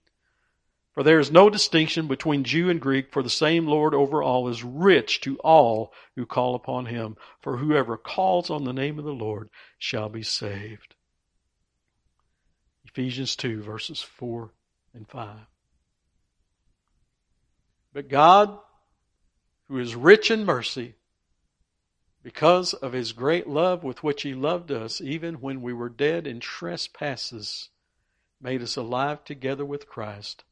For 0.93 1.01
there 1.01 1.19
is 1.19 1.31
no 1.31 1.49
distinction 1.49 2.07
between 2.07 2.43
Jew 2.43 2.69
and 2.69 2.79
Greek, 2.79 3.11
for 3.11 3.23
the 3.23 3.29
same 3.29 3.65
Lord 3.65 3.95
over 3.95 4.21
all 4.21 4.47
is 4.47 4.63
rich 4.63 5.21
to 5.21 5.37
all 5.39 5.91
who 6.15 6.27
call 6.27 6.53
upon 6.53 6.85
him. 6.85 7.17
For 7.41 7.57
whoever 7.57 7.97
calls 7.97 8.51
on 8.51 8.63
the 8.63 8.73
name 8.73 8.99
of 8.99 9.05
the 9.05 9.11
Lord 9.11 9.49
shall 9.79 10.07
be 10.07 10.21
saved. 10.21 10.93
Ephesians 12.85 13.35
2, 13.35 13.63
verses 13.63 14.03
4 14.03 14.51
and 14.93 15.07
5. 15.07 15.35
But 17.91 18.07
God, 18.07 18.59
who 19.67 19.79
is 19.79 19.95
rich 19.95 20.29
in 20.29 20.45
mercy, 20.45 20.93
because 22.21 22.73
of 22.75 22.93
his 22.93 23.13
great 23.13 23.47
love 23.47 23.83
with 23.83 24.03
which 24.03 24.21
he 24.21 24.35
loved 24.35 24.71
us, 24.71 25.01
even 25.01 25.41
when 25.41 25.63
we 25.63 25.73
were 25.73 25.89
dead 25.89 26.27
in 26.27 26.39
trespasses, 26.39 27.69
made 28.39 28.61
us 28.61 28.75
alive 28.75 29.23
together 29.23 29.65
with 29.65 29.87
Christ. 29.87 30.43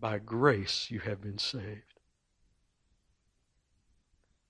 By 0.00 0.18
grace 0.18 0.90
you 0.90 1.00
have 1.00 1.20
been 1.20 1.38
saved. 1.38 1.82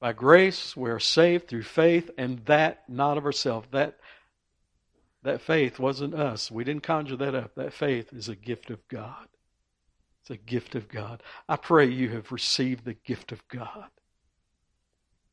By 0.01 0.13
grace 0.13 0.77
we 0.77 0.91
are 0.91 1.01
saved 1.01 1.49
through 1.49 1.63
faith, 1.63 2.11
and 2.17 2.45
that 2.47 2.89
not 2.89 3.19
of 3.19 3.25
ourselves. 3.25 3.69
That 3.73 3.99
that 5.23 5.41
faith 5.41 5.79
wasn't 5.79 6.15
us. 6.15 6.51
We 6.51 6.65
didn't 6.65 6.85
conjure 6.85 7.17
that 7.17 7.35
up. 7.35 7.55
That 7.57 7.73
faith 7.73 8.13
is 8.13 8.29
a 8.29 8.37
gift 8.37 8.71
of 8.71 8.87
God. 8.89 9.27
It's 10.23 10.31
a 10.31 10.37
gift 10.37 10.75
of 10.75 10.89
God. 10.89 11.23
I 11.49 11.57
pray 11.57 11.87
you 11.87 12.11
have 12.11 12.31
received 12.31 12.85
the 12.85 12.95
gift 12.95 13.33
of 13.33 13.47
God. 13.49 13.89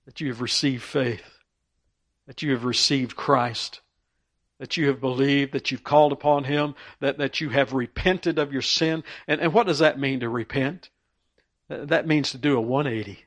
That 0.06 0.22
you 0.22 0.30
have 0.30 0.42
received 0.42 0.84
faith. 0.84 1.40
That 2.28 2.42
you 2.42 2.52
have 2.52 2.66
received 2.66 3.16
Christ. 3.16 3.82
That 4.60 4.78
you 4.78 4.88
have 4.88 5.02
believed, 5.02 5.54
that 5.54 5.70
you've 5.70 5.84
called 5.84 6.14
upon 6.14 6.46
Him, 6.46 6.76
that, 7.02 7.18
that 7.18 7.42
you 7.42 7.50
have 7.50 7.74
repented 7.74 8.40
of 8.40 8.54
your 8.54 8.62
sin. 8.62 9.04
And, 9.28 9.42
and 9.42 9.54
what 9.54 9.68
does 9.68 9.80
that 9.80 10.00
mean 10.00 10.22
to 10.22 10.30
repent? 10.30 10.90
That 11.68 12.08
means 12.08 12.32
to 12.32 12.38
do 12.38 12.58
a 12.58 12.62
180. 12.62 13.26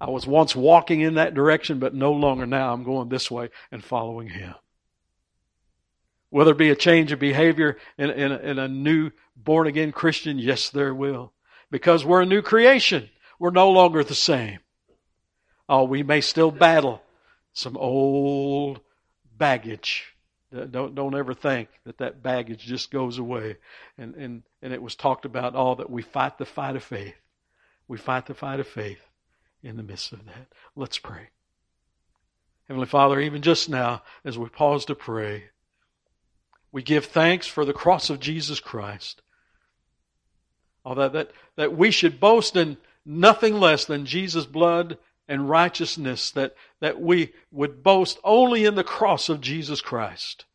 I 0.00 0.10
was 0.10 0.26
once 0.26 0.54
walking 0.54 1.00
in 1.00 1.14
that 1.14 1.34
direction, 1.34 1.78
but 1.78 1.94
no 1.94 2.12
longer 2.12 2.46
now. 2.46 2.72
I'm 2.72 2.84
going 2.84 3.08
this 3.08 3.30
way 3.30 3.50
and 3.70 3.84
following 3.84 4.28
Him. 4.28 4.54
Will 6.30 6.44
there 6.44 6.54
be 6.54 6.70
a 6.70 6.76
change 6.76 7.10
of 7.12 7.18
behavior 7.18 7.78
in, 7.96 8.10
in, 8.10 8.32
in 8.32 8.58
a 8.58 8.68
new 8.68 9.10
born 9.36 9.66
again 9.66 9.92
Christian? 9.92 10.38
Yes, 10.38 10.70
there 10.70 10.94
will. 10.94 11.32
Because 11.70 12.04
we're 12.04 12.22
a 12.22 12.26
new 12.26 12.42
creation. 12.42 13.08
We're 13.38 13.50
no 13.50 13.70
longer 13.70 14.04
the 14.04 14.14
same. 14.14 14.58
Oh, 15.68 15.84
we 15.84 16.02
may 16.02 16.20
still 16.20 16.50
battle 16.50 17.02
some 17.52 17.76
old 17.76 18.80
baggage. 19.38 20.14
Don't, 20.52 20.94
don't 20.94 21.14
ever 21.14 21.34
think 21.34 21.68
that 21.84 21.98
that 21.98 22.22
baggage 22.22 22.60
just 22.60 22.90
goes 22.90 23.18
away. 23.18 23.56
And, 23.96 24.14
and, 24.14 24.42
and 24.62 24.72
it 24.72 24.82
was 24.82 24.96
talked 24.96 25.24
about 25.24 25.54
all 25.54 25.76
that 25.76 25.90
we 25.90 26.02
fight 26.02 26.38
the 26.38 26.46
fight 26.46 26.76
of 26.76 26.82
faith. 26.82 27.14
We 27.86 27.98
fight 27.98 28.26
the 28.26 28.34
fight 28.34 28.60
of 28.60 28.66
faith 28.66 29.00
in 29.62 29.76
the 29.76 29.82
midst 29.82 30.12
of 30.12 30.24
that. 30.26 30.48
Let's 30.74 30.98
pray. 30.98 31.28
Heavenly 32.66 32.86
Father, 32.86 33.20
even 33.20 33.42
just 33.42 33.68
now, 33.68 34.02
as 34.24 34.38
we 34.38 34.48
pause 34.48 34.84
to 34.86 34.94
pray, 34.94 35.44
we 36.70 36.82
give 36.82 37.06
thanks 37.06 37.46
for 37.46 37.64
the 37.64 37.72
cross 37.72 38.10
of 38.10 38.20
Jesus 38.20 38.60
Christ. 38.60 39.22
Oh, 40.84 40.94
that, 40.94 41.12
that, 41.12 41.30
that 41.56 41.76
we 41.76 41.90
should 41.90 42.20
boast 42.20 42.56
in 42.56 42.76
nothing 43.04 43.54
less 43.54 43.84
than 43.86 44.06
Jesus' 44.06 44.46
blood 44.46 44.98
and 45.28 45.48
righteousness, 45.48 46.30
that, 46.32 46.54
that 46.80 47.00
we 47.00 47.32
would 47.52 47.82
boast 47.82 48.18
only 48.24 48.64
in 48.64 48.74
the 48.74 48.84
cross 48.84 49.28
of 49.28 49.40
Jesus 49.40 49.80
Christ 49.80 50.46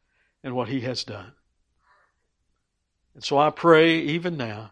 and 0.43 0.55
what 0.55 0.69
He 0.69 0.81
has 0.81 1.03
done. 1.03 1.33
And 3.13 3.23
so 3.23 3.37
I 3.37 3.51
pray 3.51 3.99
even 3.99 4.35
now, 4.35 4.71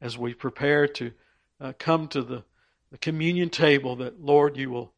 as 0.00 0.16
we 0.16 0.32
prepare 0.32 0.86
to 0.86 1.12
uh, 1.60 1.72
come 1.78 2.06
to 2.08 2.22
the, 2.22 2.44
the 2.92 2.98
communion 2.98 3.50
table, 3.50 3.96
that 3.96 4.22
Lord, 4.24 4.56
you 4.56 4.70
will 4.70 4.92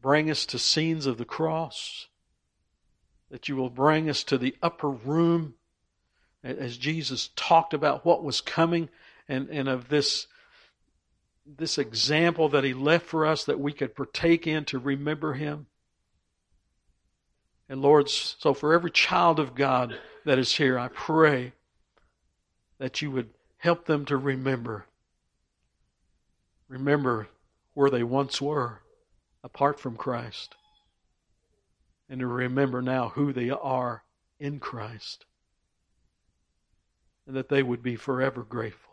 bring 0.00 0.30
us 0.30 0.46
to 0.46 0.58
scenes 0.58 1.06
of 1.06 1.18
the 1.18 1.24
cross 1.24 2.08
that 3.30 3.48
you 3.48 3.56
will 3.56 3.70
bring 3.70 4.10
us 4.10 4.24
to 4.24 4.36
the 4.36 4.56
upper 4.62 4.90
room 4.90 5.54
as 6.42 6.76
Jesus 6.76 7.30
talked 7.36 7.74
about 7.74 8.04
what 8.04 8.24
was 8.24 8.40
coming 8.40 8.88
and, 9.28 9.48
and 9.50 9.68
of 9.68 9.88
this, 9.88 10.26
this 11.46 11.78
example 11.78 12.48
that 12.50 12.64
he 12.64 12.74
left 12.74 13.06
for 13.06 13.26
us 13.26 13.44
that 13.44 13.60
we 13.60 13.72
could 13.72 13.94
partake 13.94 14.46
in 14.46 14.64
to 14.66 14.78
remember 14.78 15.34
him. 15.34 15.66
And 17.68 17.80
Lord, 17.82 18.08
so 18.08 18.52
for 18.52 18.74
every 18.74 18.90
child 18.90 19.38
of 19.38 19.54
God 19.54 19.98
that 20.24 20.38
is 20.38 20.56
here, 20.56 20.78
I 20.78 20.88
pray 20.88 21.52
that 22.78 23.00
you 23.00 23.10
would 23.10 23.30
help 23.58 23.86
them 23.86 24.04
to 24.06 24.16
remember. 24.16 24.86
Remember 26.68 27.28
where 27.74 27.90
they 27.90 28.02
once 28.02 28.40
were 28.40 28.80
apart 29.42 29.78
from 29.78 29.96
Christ 29.96 30.54
and 32.08 32.20
to 32.20 32.26
remember 32.26 32.82
now 32.82 33.10
who 33.10 33.32
they 33.32 33.50
are 33.50 34.02
in 34.40 34.58
Christ. 34.58 35.24
And 37.26 37.36
that 37.36 37.48
they 37.48 37.62
would 37.62 37.82
be 37.82 37.94
forever 37.94 38.42
grateful. 38.42 38.89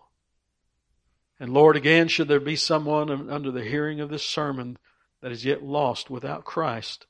And 1.40 1.54
Lord, 1.54 1.76
again, 1.76 2.08
should 2.08 2.28
there 2.28 2.40
be 2.40 2.56
someone 2.56 3.30
under 3.30 3.52
the 3.52 3.64
hearing 3.64 4.00
of 4.00 4.10
this 4.10 4.26
sermon 4.26 4.78
that 5.22 5.32
is 5.32 5.46
yet 5.46 5.64
lost 5.64 6.10
without 6.10 6.46
Christ, 6.46 7.06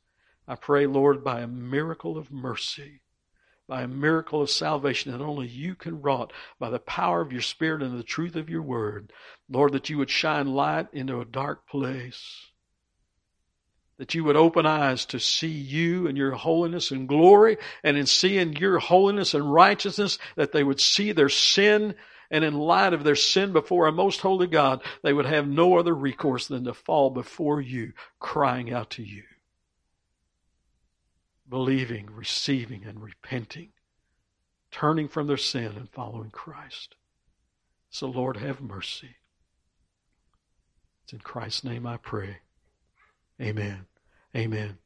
I 0.47 0.55
pray, 0.55 0.85
Lord, 0.85 1.23
by 1.23 1.41
a 1.41 1.47
miracle 1.47 2.17
of 2.17 2.31
mercy, 2.31 3.01
by 3.67 3.83
a 3.83 3.87
miracle 3.87 4.41
of 4.41 4.49
salvation 4.49 5.11
that 5.11 5.21
only 5.21 5.47
you 5.47 5.75
can 5.75 6.01
wrought, 6.01 6.31
by 6.59 6.69
the 6.69 6.79
power 6.79 7.21
of 7.21 7.31
your 7.31 7.41
Spirit 7.41 7.83
and 7.83 7.97
the 7.97 8.03
truth 8.03 8.35
of 8.35 8.49
your 8.49 8.61
word, 8.61 9.11
Lord, 9.49 9.73
that 9.73 9.89
you 9.89 9.97
would 9.97 10.09
shine 10.09 10.47
light 10.47 10.87
into 10.93 11.19
a 11.19 11.25
dark 11.25 11.67
place 11.67 12.47
that 13.97 14.13
you 14.13 14.23
would 14.23 14.35
open 14.35 14.65
eyes 14.65 15.05
to 15.05 15.19
see 15.19 15.47
you 15.47 16.07
and 16.07 16.17
your 16.17 16.31
holiness 16.31 16.91
and 16.91 17.07
glory, 17.07 17.57
and 17.83 17.97
in 17.97 18.05
seeing 18.05 18.55
your 18.55 18.79
holiness 18.79 19.33
and 19.33 19.51
righteousness, 19.51 20.19
that 20.35 20.51
they 20.51 20.63
would 20.63 20.79
see 20.79 21.11
their 21.11 21.29
sin, 21.29 21.95
and 22.29 22.43
in 22.43 22.53
light 22.53 22.93
of 22.93 23.03
their 23.03 23.15
sin 23.15 23.53
before 23.53 23.87
a 23.87 23.91
most 23.91 24.21
holy 24.21 24.47
God, 24.47 24.81
they 25.03 25.13
would 25.13 25.25
have 25.25 25.47
no 25.47 25.77
other 25.77 25.93
recourse 25.93 26.47
than 26.47 26.65
to 26.65 26.73
fall 26.73 27.09
before 27.09 27.61
you, 27.61 27.93
crying 28.19 28.71
out 28.71 28.89
to 28.91 29.03
you, 29.03 29.23
believing, 31.47 32.09
receiving, 32.11 32.83
and 32.85 33.01
repenting, 33.01 33.69
turning 34.71 35.07
from 35.07 35.27
their 35.27 35.37
sin 35.37 35.73
and 35.77 35.89
following 35.89 36.29
Christ. 36.29 36.95
So, 37.89 38.07
Lord, 38.07 38.37
have 38.37 38.61
mercy. 38.61 39.15
It's 41.03 41.13
in 41.13 41.19
Christ's 41.19 41.63
name 41.63 41.87
I 41.87 41.97
pray. 41.97 42.39
Amen. 43.41 43.85
Amen. 44.35 44.77